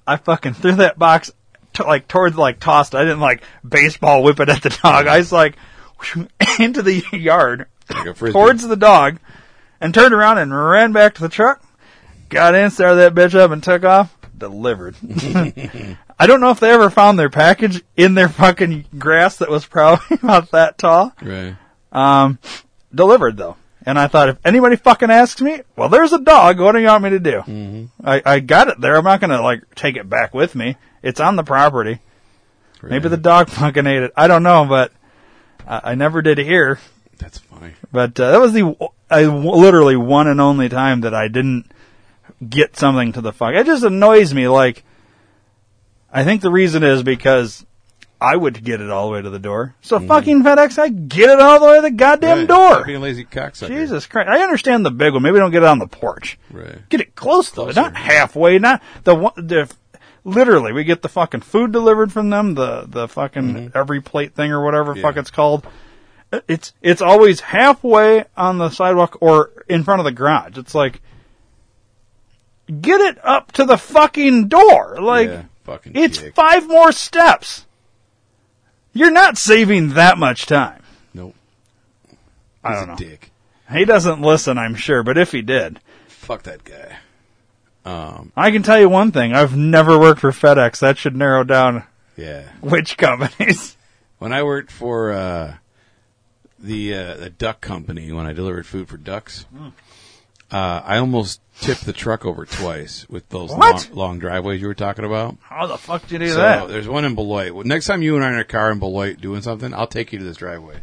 [0.07, 1.33] I fucking threw that box
[1.75, 2.95] to, like towards like tossed.
[2.95, 5.07] I didn't like baseball whip it at the dog.
[5.07, 5.57] I was like
[6.61, 9.19] into the yard Like towards the dog
[9.81, 11.63] and turned around and ran back to the truck.
[12.29, 14.17] Got in, started that bitch up and took off.
[14.37, 14.97] Delivered.
[16.19, 19.67] I don't know if they ever found their package in their fucking grass that was
[19.67, 21.13] probably about that tall.
[21.23, 21.57] Right.
[21.93, 22.39] Um,
[22.95, 23.57] delivered though.
[23.85, 26.59] And I thought, if anybody fucking asks me, well, there's a dog.
[26.59, 27.43] What do you want me to do?
[27.47, 27.85] Mm-hmm.
[28.05, 28.97] I, I got it there.
[28.97, 30.77] I'm not gonna like take it back with me.
[31.03, 32.01] It's on the property.
[32.83, 34.13] Maybe the dog fucking ate it.
[34.17, 34.93] I don't know, but
[35.67, 36.81] I, I never did hear.
[37.19, 37.75] That's funny.
[37.93, 38.77] But uh, that was the
[39.11, 41.71] I literally one and only time that I didn't
[42.47, 43.55] get something to the fuck.
[43.55, 44.49] It just annoys me.
[44.49, 44.85] Like,
[46.13, 47.65] I think the reason is because
[48.21, 49.75] I would get it all the way to the door.
[49.83, 50.09] So mm-hmm.
[50.09, 52.49] fucking FedEx, I get it all the way to the goddamn Right.
[52.49, 52.85] door.
[52.85, 53.69] Being lazy cocksucker.
[53.69, 54.29] Jesus Christ!
[54.29, 55.23] I understand the big one.
[55.23, 56.39] Maybe don't get it on the porch.
[56.51, 56.89] Right.
[56.89, 57.81] Get it close though, Closer.
[57.81, 58.59] not halfway.
[58.59, 59.33] Not the one.
[59.37, 59.71] The
[60.25, 62.55] literally, we get the fucking food delivered from them.
[62.55, 63.79] The the fucking mm-hmm.
[63.79, 65.03] EveryPlate thing or whatever Yeah.
[65.03, 65.67] fuck it's called.
[66.49, 70.59] It's it's always halfway on the sidewalk or in front of the garage.
[70.59, 71.01] It's like
[72.81, 74.99] get it up to the fucking door.
[75.01, 75.43] Like yeah.
[75.65, 76.35] Fucking it's dick.
[76.35, 77.65] five more steps.
[78.93, 80.83] You're not saving that much time.
[81.15, 81.35] Nope.
[82.65, 82.97] I don't know.
[82.97, 83.31] dick.
[83.73, 86.97] He doesn't listen, I'm sure, but if he did, Fuck that guy.
[87.85, 88.33] Um.
[88.37, 89.33] I can tell you one thing.
[89.33, 90.81] I've never worked for FedEx.
[90.81, 91.85] That should narrow down
[92.17, 92.43] Yeah.
[92.61, 93.77] which companies.
[94.19, 95.55] When I worked for uh,
[96.67, 99.47] the uh, the duck company, when I delivered food for ducks,
[100.51, 104.75] uh, I almost tipped the truck over twice with those long, long driveways you were
[104.75, 105.37] talking about.
[105.41, 106.69] How the fuck did you do So that?
[106.69, 107.53] there's one in Beloit.
[107.55, 109.87] Well, Next time you and I are in a car in Beloit doing something, I'll
[109.87, 110.81] take you to this driveway.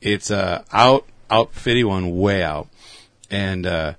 [0.00, 2.68] It's uh, out out fifty one, way out,
[3.30, 3.94] and uh,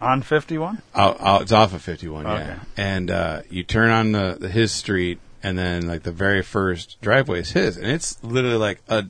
[0.00, 0.82] On 51?
[0.94, 2.26] out, out it's off of fifty one.
[2.26, 2.44] Okay.
[2.44, 6.42] Yeah, and uh, you turn on the, the his street, and then like the very
[6.42, 9.06] first driveway is his, and it's literally like a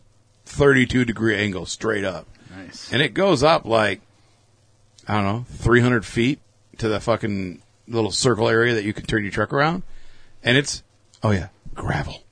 [0.51, 2.93] thirty two degree angle straight up, Nice.
[2.93, 4.01] and it goes up like
[5.09, 6.41] I don't know three hundred feet
[6.79, 9.83] to the fucking little circle area that you can turn your truck around,
[10.43, 10.83] and it's
[11.23, 12.23] oh yeah gravel.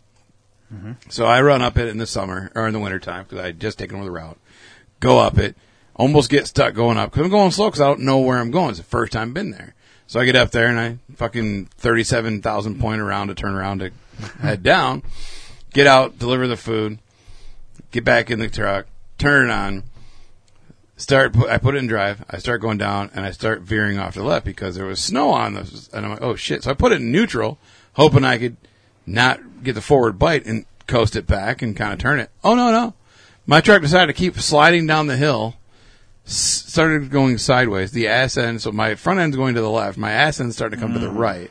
[0.73, 0.93] Mm-hmm.
[1.09, 3.61] So I run up it in the summer or in the wintertime because I had
[3.61, 4.39] just taken over the route.
[5.01, 5.57] Go up it,
[5.95, 8.51] almost get stuck going up because I'm going slow because I don't know where I'm
[8.51, 8.71] going.
[8.71, 9.75] It's the first time I've been there.
[10.07, 13.91] So I get up there and I fucking 37,000 point around to turn around to
[14.41, 15.03] head down,
[15.73, 16.99] get out, deliver the food,
[17.91, 18.87] get back in the truck,
[19.19, 19.85] turn it on,
[20.97, 23.99] start, pu- I put it in drive, I start going down and I start veering
[23.99, 25.89] off to the left because there was snow on this.
[25.89, 26.65] And I'm like, oh shit.
[26.65, 27.59] So I put it in neutral,
[27.95, 28.57] hoping I could
[29.07, 32.31] not get the forward bite and coast it back and kind of turn it.
[32.45, 32.95] Oh no, no.
[33.47, 35.57] My truck decided to keep sliding down the hill,
[36.25, 37.93] started going sideways.
[37.93, 39.97] The ass end, so my front end's going to the left.
[39.97, 41.17] My ass end started to come to the mm.
[41.17, 41.51] right.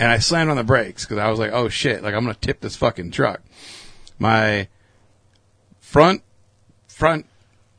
[0.00, 2.34] And I slammed on the brakes because I was like, oh shit, like I'm going
[2.34, 3.40] to tip this fucking truck.
[4.18, 4.68] My
[5.88, 6.22] front,
[6.86, 7.24] front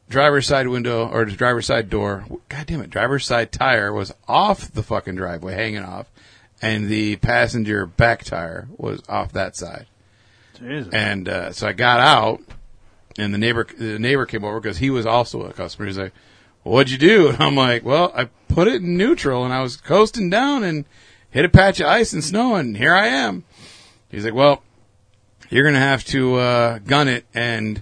[0.10, 4.72] driver's side window or driver's side door, god damn it, driver's side tire was off
[4.72, 6.07] the fucking driveway, hanging off.
[6.62, 9.86] and the passenger back tire was off that side.
[10.57, 10.93] Jesus.
[10.93, 12.41] And uh, so I got out,
[13.18, 15.86] and the neighbor the neighbor came over because he was also a customer.
[15.86, 16.14] He's like,
[16.64, 19.78] "What'd you do?" And I'm like, "Well, I put it in neutral, and I was
[19.78, 20.84] coasting down and
[21.30, 23.45] hit a patch of ice and snow, and here I am."
[24.10, 24.64] He's like, "Well,
[25.49, 27.82] you're gonna have to uh, gun it and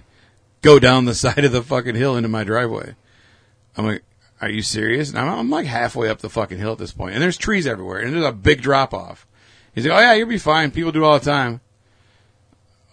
[0.62, 2.94] go down the side of the fucking hill into my driveway."
[3.76, 4.04] I'm like,
[4.40, 7.14] "Are you serious?" And I'm, I'm like halfway up the fucking hill at this point,
[7.14, 9.26] and there's trees everywhere, and there's a big drop off.
[9.74, 10.70] He's like, "Oh yeah, you'll be fine.
[10.70, 11.60] People do it all the time."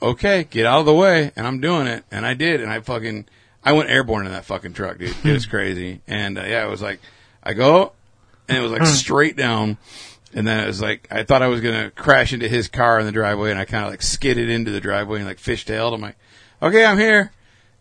[0.02, 1.32] okay, get out of the way.
[1.36, 2.04] And I'm doing it.
[2.12, 2.62] And I did.
[2.62, 3.26] And I fucking,
[3.64, 5.16] I went airborne in that fucking truck, dude.
[5.24, 6.02] It was crazy.
[6.08, 7.00] And uh, yeah, it was like,
[7.44, 7.94] I go,
[8.48, 9.78] and it was like straight down.
[10.34, 13.00] And then it was like, I thought I was going to crash into his car
[13.00, 13.52] in the driveway.
[13.52, 15.94] And I kind of like skidded into the driveway and like fishtailed.
[15.94, 16.18] I'm like,
[16.62, 17.32] okay, I'm here.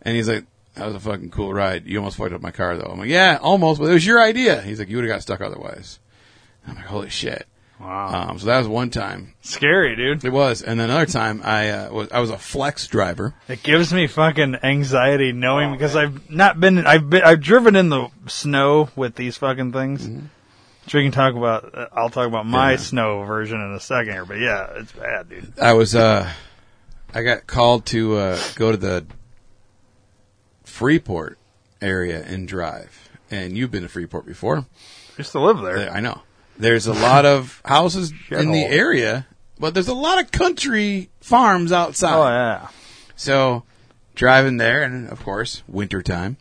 [0.05, 0.45] And he's like,
[0.75, 1.85] that was a fucking cool ride.
[1.85, 2.89] You almost fucked up my car though.
[2.91, 4.61] I'm like, yeah, almost, but it was your idea.
[4.61, 5.99] He's like, you would have got stuck otherwise.
[6.67, 7.47] I'm like, holy shit.
[7.79, 8.29] wow.
[8.29, 9.33] Um, so that was one time.
[9.41, 10.23] Scary, dude.
[10.25, 13.33] It was, and then another time I uh, was I was a flex driver.
[13.47, 17.75] It gives me fucking anxiety knowing Oh, because I've not been I've been I've driven
[17.75, 20.07] in the snow with these fucking things.
[20.85, 21.73] Which we can talk about.
[21.75, 22.81] uh, I'll talk about my Mm-hmm.
[22.81, 22.85] Yeah.
[22.85, 25.53] snow version in a second here, but yeah, it's bad, dude.
[25.59, 26.29] I was uh,
[27.13, 29.05] I got called to uh, go to the
[30.75, 31.37] Freeport
[31.81, 34.57] area and drive, and you've been to Freeport before.
[34.57, 34.65] I
[35.17, 35.89] used to live there.
[35.89, 36.23] I know.
[36.57, 39.25] There's a lot of houses in the area,
[39.57, 42.17] but there's a lot of country farms outside.
[42.17, 42.67] Oh yeah.
[43.15, 43.63] So
[44.15, 46.35] driving there, and of course, wintertime.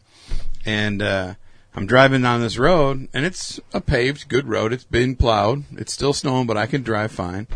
[0.67, 1.35] And uh,
[1.77, 4.73] I'm driving down this road, and it's a paved, good road.
[4.73, 5.63] It's been plowed.
[5.79, 7.47] It's still snowing, but I can drive fine.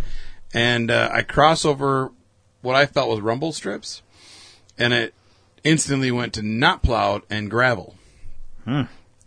[0.54, 2.12] And uh, I cross over
[2.62, 4.02] what I thought was rumble strips,
[4.78, 5.12] and it
[5.64, 7.94] instantly went to not plowed and gravel.
[8.64, 8.82] Hmm.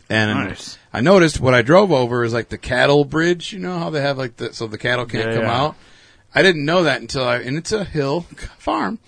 [0.10, 0.78] And Nice.
[0.94, 3.54] I noticed what I drove over is like the cattle bridge.
[3.54, 5.62] You know how they have like the so the cattle can't Yeah, come yeah.
[5.62, 5.76] out.
[6.36, 8.22] I didn't know that until I and it's a hill
[8.58, 9.00] farm.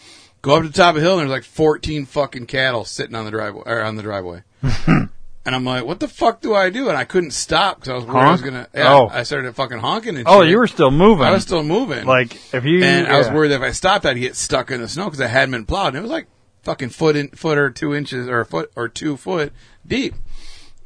[0.41, 3.15] Go up to the top of the hill and there's like 14 fucking cattle sitting
[3.15, 4.43] on the driveway or on the driveway.
[4.87, 5.09] and
[5.45, 6.87] I'm like, what the fuck do I do?
[6.89, 8.67] And I couldn't stop because I was worried I was gonna.
[8.73, 9.07] Yeah, Oh.
[9.09, 10.51] I started fucking honking and Oh, shit.
[10.51, 11.25] you were still moving.
[11.25, 12.05] I was still moving.
[12.05, 14.79] like if you and I was worried that if I stopped, I'd get stuck in
[14.81, 15.87] the snow because I hadn't been plowed.
[15.89, 16.27] And it was like
[16.63, 19.53] fucking foot in, foot or two inches or a foot or two foot
[19.85, 20.15] deep.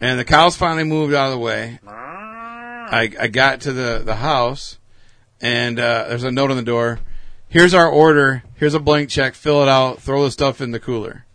[0.02, 1.80] And the cows finally moved out of the way.
[1.88, 4.78] I, I got to the, the house
[5.42, 7.00] and, uh, there's a note on the door.
[7.50, 8.44] Here's our order.
[8.56, 9.34] Here's a blank check.
[9.34, 10.02] Fill it out.
[10.02, 11.26] Throw the stuff in the cooler.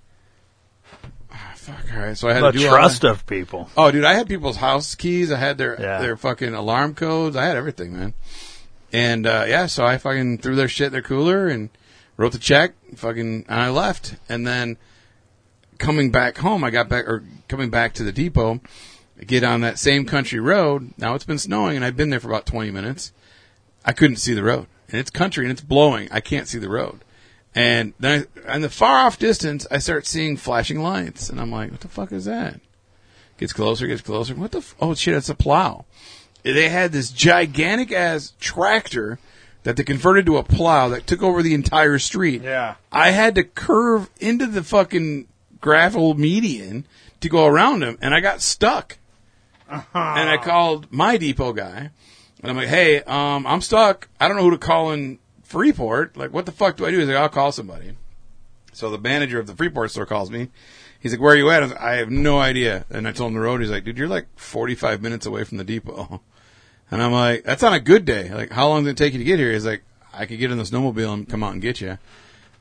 [1.32, 1.84] Ah, fuck.
[1.94, 2.16] All right.
[2.18, 3.70] So I had the to do trust of people.
[3.76, 5.32] Oh, dude, I had people's house keys.
[5.32, 6.00] I had their Yeah.
[6.00, 7.34] their fucking alarm codes.
[7.36, 8.12] I had everything, man.
[8.92, 11.70] And uh, yeah, so I fucking threw their shit in their cooler and
[12.16, 12.74] wrote the check.
[12.96, 14.16] Fucking, and I left.
[14.28, 14.76] And then
[15.78, 18.60] coming back home, I got back or coming back to the depot.
[19.20, 20.94] I get on that same country road.
[20.98, 23.12] Now it's been snowing, and I've been there for about twenty minutes.
[23.84, 26.08] I couldn't see the road, and it's country and it's blowing.
[26.10, 27.04] I can't see the road.
[27.54, 31.50] And then, I, in the far off distance, I start seeing flashing lights, and I'm
[31.50, 32.60] like, "What the fuck is that?"
[33.36, 34.34] Gets closer, gets closer.
[34.34, 34.58] What the?
[34.58, 35.14] F- oh shit!
[35.14, 35.84] It's a plow.
[36.42, 39.18] They had this gigantic ass tractor
[39.62, 42.42] that they converted to a plow that took over the entire street.
[42.42, 42.74] Yeah.
[42.90, 45.28] I had to curve into the fucking
[45.60, 46.86] gravel median
[47.20, 48.98] to go around him, and I got stuck.
[49.68, 51.90] And I called my depot guy,
[52.42, 54.08] and I'm like, "Hey, um, I'm stuck.
[54.20, 56.14] I don't know who to call in Freeport.
[56.16, 57.92] Like, what the fuck do I do?" He's like, "I'll call somebody."
[58.74, 60.48] So the manager of the Freeport store calls me.
[61.00, 62.84] He's like, "Where are you at?" I, like, I have no idea.
[62.90, 63.62] And I told him the road.
[63.62, 66.20] He's like, "Dude, you're like 45 minutes away from the depot."
[66.92, 68.30] And I'm like, "That's on a good day.
[68.32, 69.82] Like, how long did it take you to get here?" He's like,
[70.12, 71.98] "I could get in the snowmobile and come out and get you." And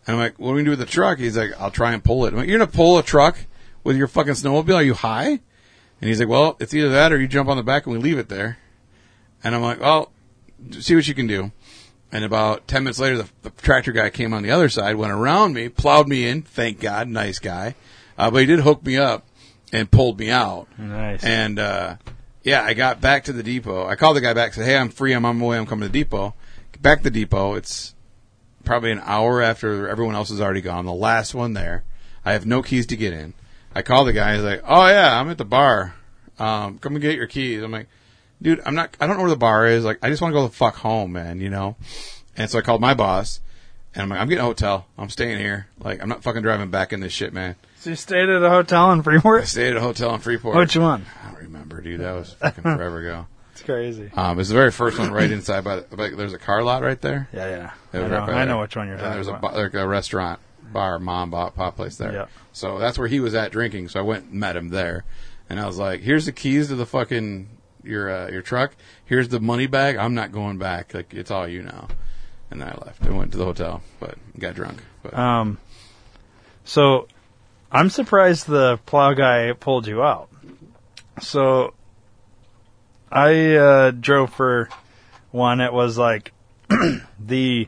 [0.07, 2.01] I'm like, "What are we gonna do with the truck?" He's like, "I'll try and
[2.01, 3.37] pull it." I'm like, "You're gonna pull a truck
[3.83, 4.75] with your fucking snowmobile?
[4.75, 7.63] Are you high?" And he's like, "Well, it's either that or you jump on the
[7.63, 8.57] back and we leave it there."
[9.43, 10.11] And I'm like, "Well,
[10.79, 11.51] see what you can do."
[12.13, 15.11] And about 10 minutes later, the, the tractor guy came on the other side, went
[15.11, 16.41] around me, plowed me in.
[16.41, 17.75] Thank God, nice guy.
[18.17, 19.25] Uh, but he did hook me up
[19.71, 20.67] and pulled me out.
[20.77, 21.23] Nice.
[21.23, 21.95] And, uh,
[22.43, 23.85] yeah, I got back to the depot.
[23.85, 25.13] I called the guy back, said, Hey, I'm free.
[25.13, 25.57] I'm on my way.
[25.57, 26.33] I'm coming to the depot.
[26.81, 27.53] Back to the depot.
[27.53, 27.93] It's
[28.63, 30.85] probably an hour after everyone else is already gone.
[30.85, 31.83] The last one there.
[32.25, 33.33] I have no keys to get in.
[33.73, 34.35] I call the guy.
[34.35, 35.95] He's like, "Oh yeah, I'm at the bar.
[36.39, 37.87] Um, come and get your keys." I'm like,
[38.41, 38.95] "Dude, I'm not.
[38.99, 39.83] I don't know where the bar is.
[39.83, 41.39] Like, I just want to go the fuck home, man.
[41.39, 41.75] You know."
[42.35, 43.39] And so I called my boss,
[43.93, 44.87] and I'm like, "I'm getting a hotel.
[44.97, 45.67] I'm staying here.
[45.79, 48.49] Like, I'm not fucking driving back in this shit, man." So you stayed at a
[48.49, 49.41] hotel in Freeport?
[49.41, 50.55] I stayed at a hotel in Freeport.
[50.55, 51.05] Which one?
[51.23, 51.99] I don't remember, dude.
[51.99, 53.27] That was fucking forever ago.
[53.53, 54.09] It's crazy.
[54.15, 55.65] Um, it's the very first one right inside.
[55.65, 57.27] By the, like, there's a car lot right there.
[57.33, 57.71] Yeah, yeah.
[57.93, 58.45] I was know, right I there.
[58.45, 59.53] know which one you're And talking there's about.
[59.53, 60.39] a, like a restaurant,
[60.71, 62.13] bar, mom, pop, pop place there.
[62.13, 62.25] Yeah.
[62.53, 63.89] So that's where he was at drinking.
[63.89, 65.03] So I went and met him there,
[65.49, 67.49] and I was like, "Here's the keys to the fucking
[67.83, 68.73] your uh, your truck.
[69.05, 69.97] Here's the money bag.
[69.97, 70.93] I'm not going back.
[70.93, 71.89] Like it's all you now."
[72.49, 73.05] And then I left.
[73.05, 74.81] I went to the hotel, but got drunk.
[75.03, 75.57] But Um,
[76.63, 77.07] so
[77.71, 80.29] I'm surprised the plow guy pulled you out.
[81.21, 81.73] So
[83.11, 84.69] I uh, drove for
[85.31, 85.61] one.
[85.61, 86.33] It was like
[87.19, 87.67] the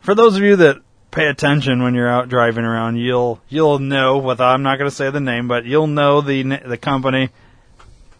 [0.00, 0.78] for those of you that
[1.10, 4.18] pay attention when you're out driving around, you'll you'll know.
[4.18, 7.30] With I'm not going to say the name, but you'll know the the company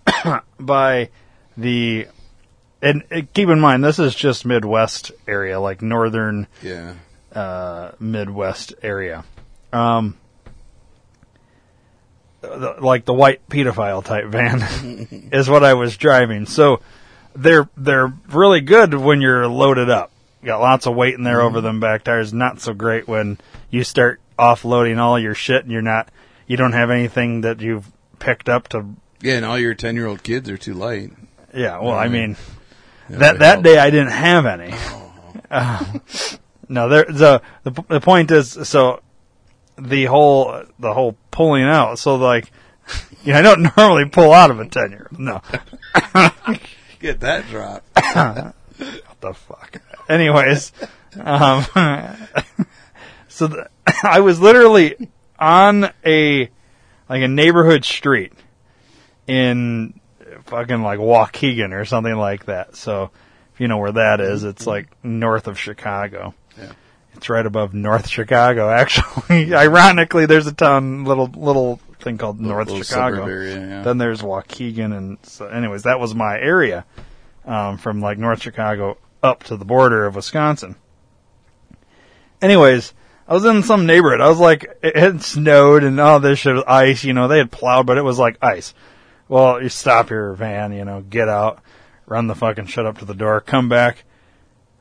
[0.60, 1.10] by
[1.56, 2.08] the.
[2.80, 6.94] And uh, keep in mind, this is just Midwest area, like northern yeah,
[7.32, 9.24] uh, Midwest area.
[9.72, 10.16] Um,
[12.48, 14.60] the, like the white pedophile type van
[15.32, 16.46] is what I was driving.
[16.46, 16.80] So
[17.34, 20.10] they're they're really good when you're loaded up.
[20.44, 22.32] Got lots of weight in there over them back tires.
[22.32, 23.38] Not so great when
[23.70, 26.08] you start offloading all your shit and you're not
[26.46, 27.86] you don't have anything that you've
[28.20, 28.86] picked up to.
[29.20, 29.34] yeah.
[29.34, 31.10] And all your ten year old kids are too light.
[31.54, 32.36] Yeah, well, I mean
[33.08, 33.64] That that would that help.
[33.64, 34.74] day I didn't have any.
[35.50, 35.84] Uh,
[36.68, 39.00] no, there the, the the point is so
[39.78, 41.98] the whole the whole pulling out.
[41.98, 42.50] So like,
[43.24, 45.08] you know, I don't normally pull out of a ten year.
[45.16, 45.40] No,
[47.00, 47.84] Get that drop.
[47.94, 49.80] what the fuck.
[50.08, 50.72] Anyways,
[51.20, 51.64] um,
[53.28, 53.68] so the,
[54.02, 56.50] I was literally on a
[57.08, 58.32] like a neighborhood street
[59.26, 60.00] in
[60.46, 62.74] fucking like Waukegan or something like that.
[62.74, 63.10] So
[63.54, 66.34] if you know where that is, it's like north of Chicago.
[66.58, 66.72] Yeah.
[67.18, 69.54] It's right above North Chicago, actually.
[69.54, 73.26] Ironically, there's a town, little little thing called North little Chicago.
[73.26, 73.82] area, yeah.
[73.82, 76.86] Then there's Waukegan, and so, anyways, that was my area
[77.44, 80.76] um, from like North Chicago up to the border of Wisconsin.
[82.40, 82.94] Anyways,
[83.26, 84.20] I was in some neighborhood.
[84.20, 87.02] I was like, it had snowed and all this shit was ice.
[87.02, 88.74] You know, they had plowed, but it was like ice.
[89.28, 91.60] Well, you stop your van, you know, get out,
[92.06, 94.04] run the fucking shit up to the door, come back.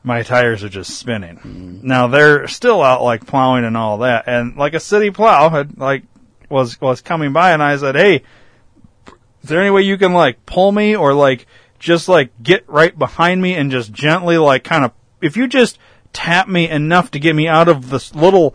[0.08, 1.80] My tires are just spinning.
[1.82, 5.76] Now they're still out like plowing and all that, and like a city plow had
[5.78, 6.04] like
[6.48, 8.22] was was coming by, and I said, "Hey,
[9.42, 11.46] is there any way you can like pull me or like
[11.78, 15.78] just like get right behind me and just gently like kind of if you just
[16.14, 18.54] tap me enough to get me out of this little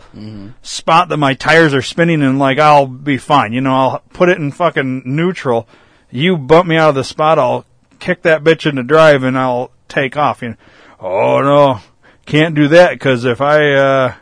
[0.64, 3.54] spot that my tires are spinning and like I'll be fine.
[3.54, 5.68] You know, I'll put it in fucking neutral.
[6.10, 7.66] You bump me out of the spot, I'll
[8.00, 10.42] kick that bitch into drive and I'll take off.
[10.42, 10.56] You know,
[11.04, 11.80] oh no,
[12.26, 14.16] can't do that because if I, uh,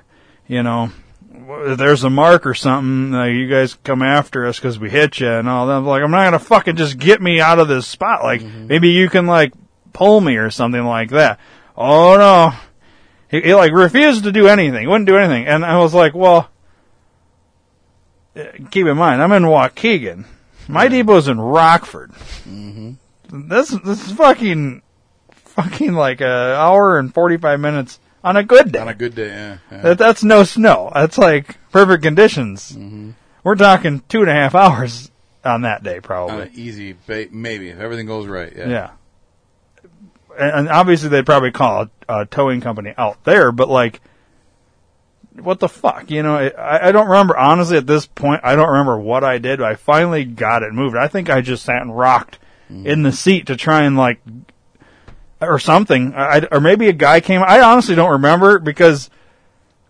[0.48, 0.92] you know,
[1.34, 5.20] if there's a mark or something, uh, you guys come after us because we hit
[5.20, 5.74] you and all that.
[5.74, 8.24] I'm like, I'm not gonna fucking just get me out of this spot.
[8.24, 9.54] Like, maybe you can like
[9.94, 11.40] pull me or something like that.
[11.78, 12.54] Oh no.
[13.30, 14.82] He, he like refused to do anything.
[14.82, 15.48] He wouldn't do anything.
[15.48, 16.50] And I was like, well,
[18.36, 20.26] uh, keep in mind, I'm in Waukegan.
[20.68, 22.12] My depot's in Rockford.
[23.30, 24.82] This, this is fucking,
[25.64, 28.80] fucking like a hour and 45 minutes on a good day.
[28.80, 29.58] On a good day, yeah.
[29.72, 29.82] yeah.
[29.82, 30.92] That, that's no snow.
[30.94, 32.72] That's like perfect conditions.
[32.72, 33.12] Mm-hmm.
[33.44, 35.12] We're talking two and a half hours
[35.44, 36.44] on that day, On probably.
[36.44, 38.54] an easy, ba- maybe if everything goes right.
[38.56, 38.70] Yeah.
[38.70, 38.90] yeah.
[40.40, 44.02] And, and obviously, they'd probably call a, a towing company out there, but like,
[45.40, 46.12] what the fuck?
[46.12, 49.40] You know, I, I don't remember, honestly, at this point, I don't remember what I
[49.40, 49.62] did.
[49.62, 50.96] I finally got it moved.
[50.96, 52.38] I think I just sat and rocked
[52.72, 52.86] mm-hmm.
[52.86, 54.22] in the seat to try and like,
[55.42, 56.14] or something.
[56.14, 57.42] I, or maybe a guy came.
[57.42, 59.10] I honestly don't remember because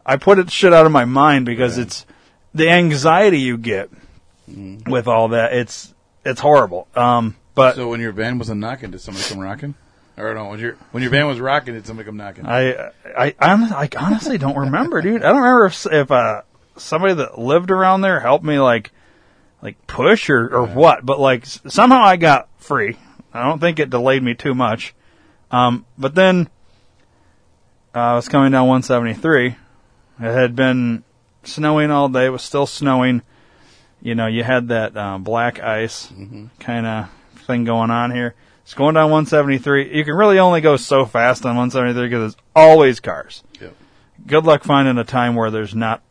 [0.06, 2.06] I put it shit out of my mind because it's
[2.54, 3.90] the anxiety you get
[4.88, 5.54] with all that.
[5.54, 5.94] It's
[6.26, 6.88] it's horrible.
[6.96, 9.76] Um, but So when your van wasn't knocking, did somebody come rocking?
[10.18, 12.46] Or no, when your when your van was rocking, did somebody come knocking?
[12.46, 15.24] I I I, honestly don't remember, dude.
[15.24, 16.42] I don't remember if if uh,
[16.78, 18.92] somebody that lived around there helped me like
[19.62, 21.06] like push or or what.
[21.06, 22.98] But like somehow I got free.
[23.34, 24.94] I don't think it delayed me too much.
[25.52, 26.50] Um, but then
[27.94, 29.48] uh, I was coming down 173.
[29.48, 29.56] It
[30.20, 31.04] had been
[31.44, 32.26] snowing all day.
[32.26, 33.22] It was still snowing.
[34.02, 36.12] You know, you had that uh, black ice
[36.60, 37.10] kind of
[37.46, 38.36] thing going on here.
[38.64, 39.96] It's going down 173.
[39.96, 43.44] You can really only go so fast on 173 because there's always cars.
[43.60, 43.76] Yep.
[44.26, 46.02] Good luck finding a time where there's not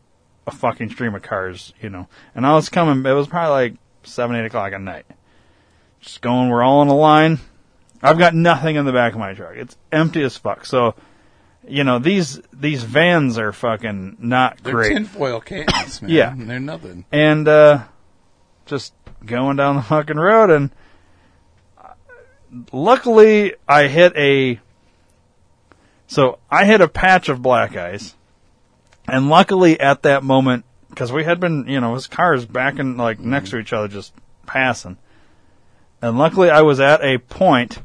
[0.45, 2.07] a fucking stream of cars, you know.
[2.35, 3.73] And I was coming, it was probably like
[4.03, 5.05] 7, 8 o'clock at night.
[6.01, 7.39] Just going, we're all in a line.
[8.01, 9.53] I've got nothing in the back of my truck.
[9.55, 10.65] It's empty as fuck.
[10.65, 10.95] So,
[11.67, 14.93] you know, these, these vans are fucking not They're great.
[14.93, 16.11] tinfoil cans, man.
[16.11, 16.33] Yeah.
[16.35, 17.05] They're nothing.
[17.11, 17.83] and uh
[18.65, 18.93] just
[19.25, 20.71] going down the fucking road and
[21.77, 21.89] uh,
[22.71, 24.59] luckily I hit a
[26.07, 28.15] so I hit a patch of black ice
[29.07, 33.19] and luckily at that moment because we had been you know his cars backing like
[33.19, 34.13] next to each other just
[34.45, 34.97] passing
[36.01, 37.79] And luckily, I was at a point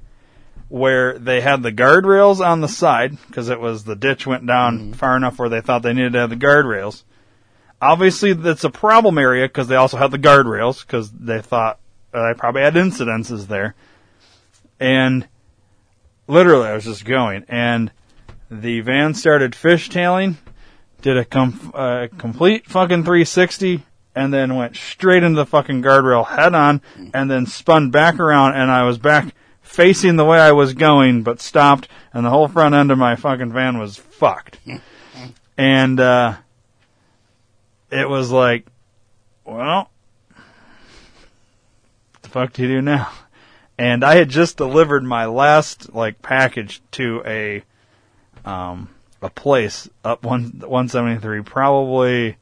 [0.68, 4.92] where they had the guardrails on the side because it was the ditch went down
[4.94, 7.04] far enough where they thought they needed to have the guardrails.
[7.80, 11.78] Obviously, that's a problem area because they also had the guardrails because they thought
[12.12, 13.74] uh, I probably had incidences there.
[14.80, 15.28] And
[16.26, 17.92] literally, I was just going, and
[18.50, 20.36] the van started fishtailing,
[21.02, 23.84] did a com- uh, complete fucking 360,
[24.14, 26.80] and then went straight into the fucking guardrail head on,
[27.12, 29.34] and then spun back around, and I was back
[29.66, 33.16] facing the way I was going, but stopped, and the whole front end of my
[33.16, 34.58] fucking van was fucked.
[35.58, 36.36] and, uh,
[37.90, 38.66] it was like,
[39.44, 39.90] well,
[42.12, 43.10] what the fuck do you do now?
[43.78, 47.62] And I had just delivered my last, like, package to a,
[48.44, 48.88] um,
[49.20, 52.36] a place up one, 173, probably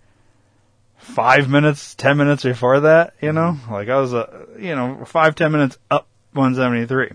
[0.98, 3.58] five minutes, ten minutes before that, you know?
[3.70, 7.12] Like I was, uh, you know, five, ten minutes up 173.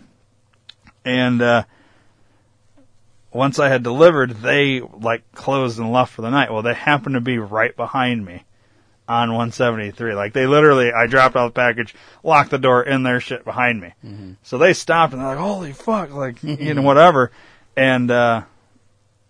[1.05, 1.63] And, uh,
[3.31, 6.51] once I had delivered, they like closed and left for the night.
[6.51, 8.43] Well, they happened to be right behind me
[9.07, 10.13] on 173.
[10.15, 11.93] Like they literally, I dropped off the package,
[12.23, 13.93] locked the door in their shit behind me.
[14.43, 17.31] So they stopped and they're like, holy fuck, like, you know, whatever.
[17.75, 18.43] And, uh,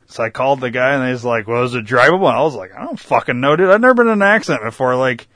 [0.07, 2.27] so I called the guy and he's like, well, is it drivable?
[2.29, 3.69] And I was like, I don't fucking know, dude.
[3.69, 4.95] I've never been in an accident before.
[4.95, 5.27] Like,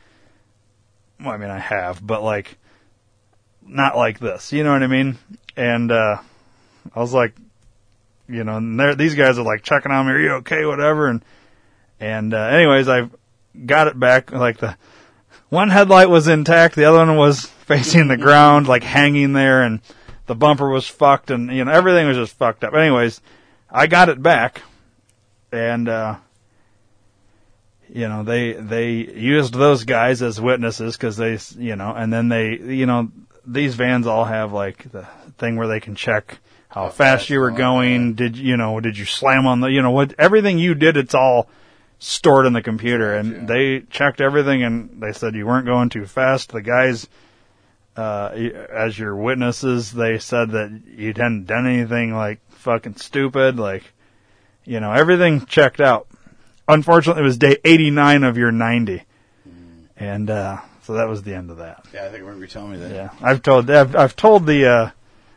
[1.20, 2.58] well, I mean, I have, but like,
[3.68, 4.54] not like this.
[4.54, 5.18] You know what I mean?
[5.56, 6.18] And, uh,
[6.94, 7.36] I was like,
[8.28, 11.08] you know, and these guys are like checking on me, are you okay, whatever.
[11.08, 11.24] And,
[12.00, 13.10] and, uh, anyways, I
[13.66, 14.32] got it back.
[14.32, 14.76] Like the
[15.50, 16.76] one headlight was intact.
[16.76, 19.82] The other one was facing the ground, like hanging there and
[20.26, 22.74] the bumper was fucked and, you know, everything was just fucked up.
[22.74, 23.22] Anyways,
[23.70, 24.62] I got it back
[25.52, 26.16] and, uh,
[27.90, 32.30] you know, they, they used those guys as witnesses because they, you know, and then
[32.30, 33.12] they, you know,
[33.46, 35.08] these vans all have like the
[35.38, 36.40] thing where they can check
[36.74, 38.16] how, fast, fast you were going.
[38.16, 38.80] Did you know?
[38.80, 39.68] Did you slam on the?
[39.68, 40.14] You know what?
[40.18, 41.48] Everything you did, it's all
[42.00, 46.06] stored in the computer, and they checked everything, and they said you weren't going too
[46.06, 46.52] fast.
[46.52, 47.08] The guys,
[47.96, 48.30] uh,
[48.74, 53.84] as your witnesses, they said that you hadn't done anything like fucking stupid, like
[54.66, 56.08] you know everything checked out.
[56.68, 59.04] Unfortunately, it was day 89 of your 90,
[59.98, 61.86] and uh, so that was the end of that.
[61.94, 62.92] Yeah, I think I remember you telling me that.
[62.92, 64.86] Yeah, I've told I've, I've told the uh,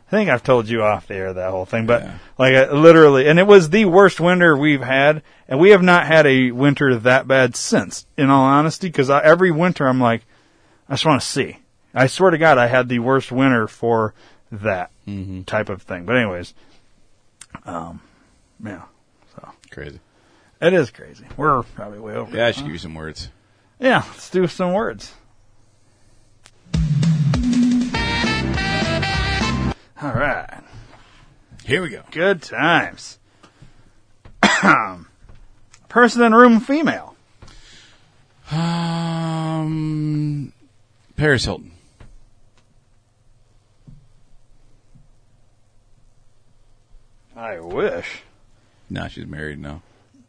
[0.07, 2.17] I think I've told you off the air that whole thing, but Yeah.
[2.37, 6.07] like I, literally, and it was the worst winter we've had, and we have not
[6.07, 8.05] had a winter that bad since.
[8.17, 10.23] In all honesty, because every winter I'm like,
[10.87, 11.57] I just want to see.
[11.93, 14.13] I swear to God, I had the worst winter for
[14.51, 15.43] that Mm-hmm.
[15.43, 16.05] type of thing.
[16.05, 16.53] But anyways,
[17.65, 18.01] um,
[18.63, 18.83] yeah,
[19.35, 19.99] so Crazy.
[20.61, 21.25] it is crazy.
[21.37, 22.35] We're probably way over.
[22.35, 22.65] Yeah, I should huh?
[22.65, 23.29] give you some words.
[23.79, 25.13] Yeah, let's do some words.
[30.01, 30.61] All right.
[31.65, 32.03] Here we go.
[32.11, 33.17] Good times.
[35.89, 37.15] Person in room female.
[38.51, 40.53] Um,
[41.15, 41.71] Paris Hilton.
[47.35, 48.21] I wish.
[48.89, 49.81] No, she's married now.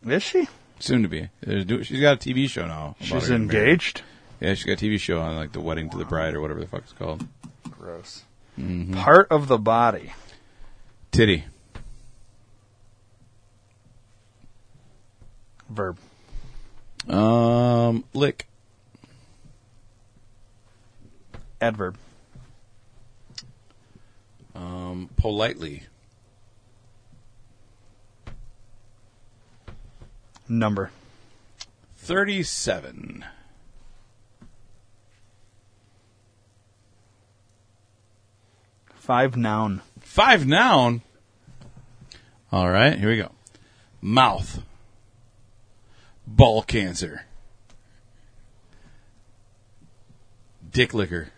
[0.07, 0.49] Is she?
[0.79, 1.29] Soon to be.
[1.45, 2.97] She's got a TV show now.
[3.01, 4.03] She's engaged.
[4.03, 4.18] married.
[4.41, 6.61] Yeah, she's got a TV show on like the wedding to the bride or whatever
[6.61, 7.27] the fuck it's called.
[7.71, 8.23] Gross.
[8.59, 8.95] Mm-hmm.
[8.95, 10.13] Part of the body.
[11.11, 11.45] Titty.
[15.69, 15.99] Verb.
[17.09, 18.47] Um, lick.
[21.61, 21.97] Adverb.
[24.55, 25.83] Um, politely.
[30.49, 30.91] Number.
[31.97, 33.25] Thirty-seven.
[39.09, 39.81] Five noun.
[40.01, 41.01] Five noun.
[42.53, 43.31] All right, here we go.
[44.03, 44.63] Mouth.
[46.27, 47.25] Ball cancer.
[50.71, 51.31] Dick liquor.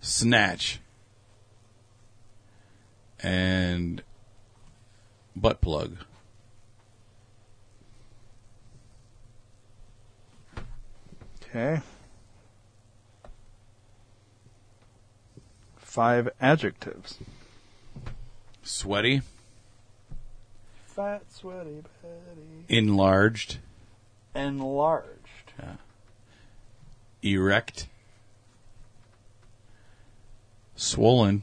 [0.00, 0.80] Snatch.
[3.22, 4.02] And
[5.36, 5.98] butt plug.
[11.42, 11.82] Okay.
[15.88, 17.16] Five adjectives.
[18.62, 19.22] Sweaty.
[20.84, 22.66] Fat, sweaty, Betty.
[22.68, 23.56] Enlarged.
[24.34, 25.54] Enlarged.
[27.22, 27.88] erect,
[30.76, 31.42] swollen,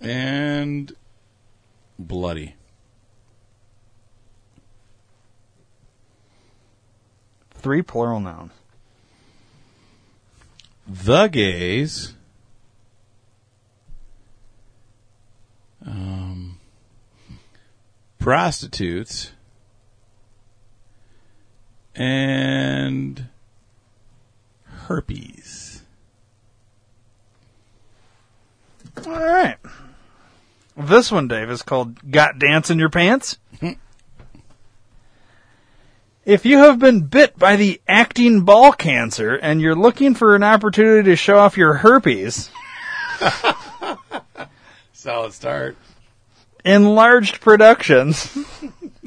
[0.00, 0.94] and
[1.98, 2.54] bloody.
[7.50, 8.52] Three plural nouns.
[10.86, 12.14] The gays,
[15.86, 16.58] um,
[18.18, 19.32] prostitutes,
[21.94, 23.28] and
[24.64, 25.82] herpes.
[29.06, 29.56] All right.
[30.76, 33.38] This one, Dave, is called Got Dance in Your Pants.
[36.24, 40.42] If you have been bit by the acting ball cancer and you're looking for an
[40.42, 42.50] opportunity to show off your herpes,
[44.92, 45.76] Solid start.
[46.64, 48.36] enlarged productions,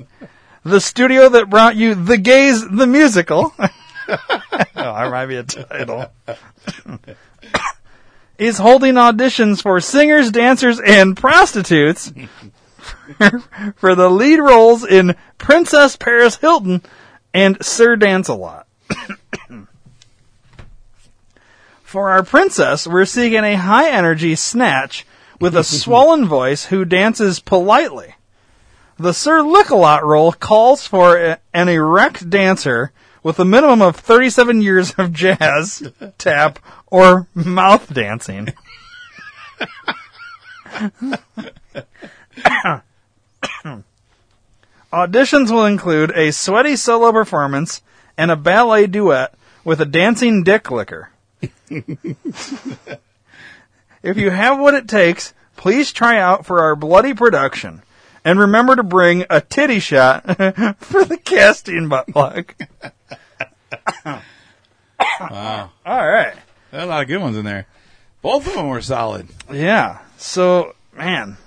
[0.63, 4.17] the studio that brought you The Gays the Musical, oh,
[4.75, 6.11] that might be a title,
[8.37, 12.13] is holding auditions for singers, dancers, and prostitutes
[13.75, 16.81] for the lead roles in Princess Paris Hilton
[17.37, 18.65] and Sir Dance-A-Lot.
[21.83, 25.05] For our princess, we're seeking a high energy snatch
[25.39, 28.15] with a swollen voice who dances politely.
[28.97, 32.91] The Sir Lick-A-Lot role calls for a- an erect dancer
[33.21, 35.83] with a minimum of 37 years of jazz,
[36.17, 36.57] tap,
[36.87, 38.49] or mouth dancing.
[44.97, 47.83] Auditions will include a sweaty solo performance
[48.17, 51.11] and a ballet duet with a dancing dick licker.
[51.69, 52.17] if
[54.03, 57.83] you have what it takes, please try out for our bloody production.
[58.25, 60.23] And remember to bring a titty shot
[60.79, 62.55] for the casting butt plug.
[65.19, 65.69] Wow.
[65.85, 66.33] All right.
[66.71, 67.67] There are a lot of good ones in there.
[68.23, 69.27] Both of them were solid.
[69.53, 69.99] Yeah.
[70.17, 71.37] So, man,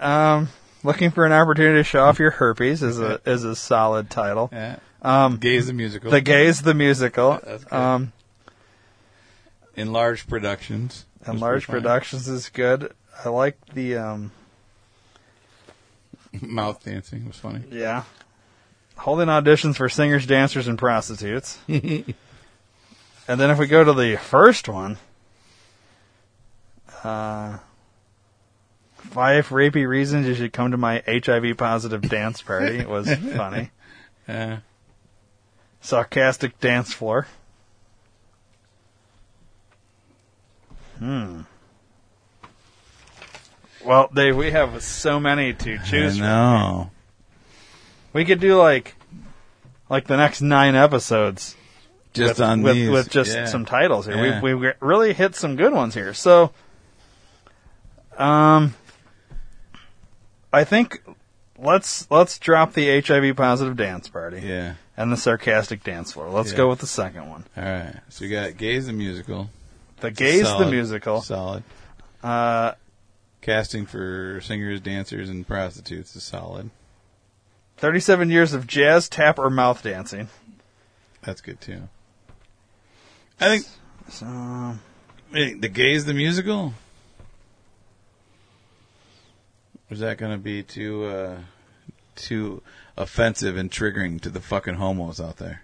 [0.00, 0.48] um,
[0.84, 4.50] looking for an opportunity to show off your herpes is a is a solid title.
[4.52, 4.76] Yeah.
[5.02, 6.10] Um, Gays the musical.
[6.10, 7.40] the Gays the musical.
[7.44, 7.72] That's good.
[7.72, 8.12] Um,
[9.76, 11.04] Enlarged productions.
[11.26, 12.92] was large pretty productions is good.
[13.24, 14.32] I like the um.
[16.40, 17.62] Mouth dancing was funny.
[17.70, 18.04] yeah,
[18.96, 21.58] holding auditions for singers, dancers, and prostitutes.
[21.68, 22.14] and
[23.26, 24.98] then if we go to the first one,
[27.04, 27.58] uh,
[29.14, 33.70] five rapey reasons you should come to my HIV positive dance party It was funny.
[34.28, 34.58] Yeah.
[35.80, 37.26] Sarcastic dance floor.
[40.98, 41.42] Hmm.
[43.84, 46.26] Well, Dave, we have so many to choose I from.
[46.26, 46.90] know.
[48.12, 48.94] We could do like,
[49.90, 51.54] like the next nine episodes
[52.14, 52.90] Just with, on with, these.
[52.90, 53.44] with just Yeah.
[53.44, 54.16] some titles here.
[54.16, 54.40] Yeah.
[54.40, 56.14] We've we've really hit some good ones here.
[56.14, 56.52] So,
[58.16, 58.74] um,
[60.54, 61.02] I think
[61.58, 64.74] let's let's drop the HIV positive dance party Yeah.
[64.96, 66.30] and the sarcastic dance floor.
[66.30, 66.58] Let's Yeah.
[66.58, 67.44] go with the second one.
[67.56, 67.96] All right.
[68.08, 69.50] So we got Gays the musical.
[70.00, 70.70] The Gays the Solid.
[70.70, 71.20] musical.
[71.22, 71.62] Solid.
[72.22, 72.72] Uh,
[73.40, 76.70] Casting for singers, dancers, and prostitutes is solid.
[77.76, 80.28] 37 years of jazz, tap, or mouth dancing.
[81.22, 81.88] That's good too.
[83.40, 83.66] I think
[84.08, 84.76] So,
[85.32, 86.66] Wait, the gays the musical.
[86.68, 86.72] Or
[89.90, 91.36] is that going to be too uh,
[92.16, 92.62] too
[92.96, 95.62] offensive and triggering to the fucking homos out there?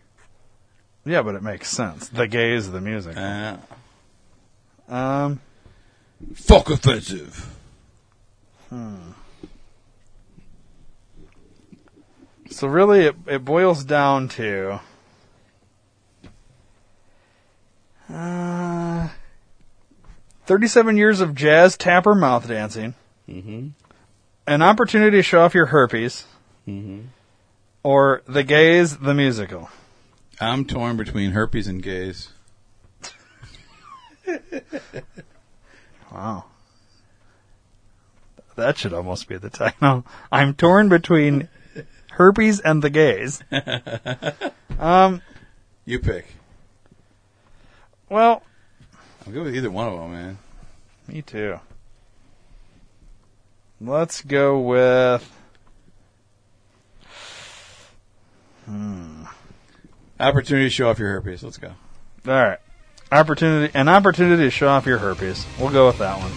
[1.05, 2.09] yeah, but it makes sense.
[2.09, 3.17] The Gays the music.
[3.17, 3.57] Uh,
[4.89, 5.41] Um,
[6.35, 7.57] fuck offensive.
[8.69, 9.13] Hmm.
[12.51, 14.81] so really, it, it boils down to
[18.13, 19.09] uh,
[20.47, 22.95] 37 years of jazz, tapper mouth dancing.
[23.29, 23.69] Mm-hmm.
[24.47, 26.25] An opportunity to show off your herpes.
[26.67, 27.03] Mm-hmm.
[27.83, 29.71] Or The Gays the musical.
[30.41, 32.31] I'm torn between herpes and gays.
[36.13, 36.47] Wow.
[38.57, 40.05] That should almost be the title.
[40.33, 41.49] I'm torn between
[42.11, 43.43] herpes and the gays.
[44.81, 45.23] um,
[45.85, 46.27] You pick.
[48.09, 48.43] well,
[49.25, 50.39] I'm good with either one of them, man.
[51.07, 51.61] me too.
[53.81, 55.29] Let's go with.
[58.67, 59.25] Hmm.
[60.19, 61.43] Opportunity to show off your herpes.
[61.43, 61.69] Let's go.
[61.69, 61.75] All
[62.33, 62.59] right.
[63.11, 65.47] Opportunity, an opportunity to show off your herpes.
[65.59, 66.31] We'll go with that one.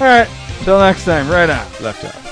[0.00, 0.28] All right.
[0.64, 1.28] Till next time.
[1.28, 1.66] Right on.
[1.80, 2.31] Left out.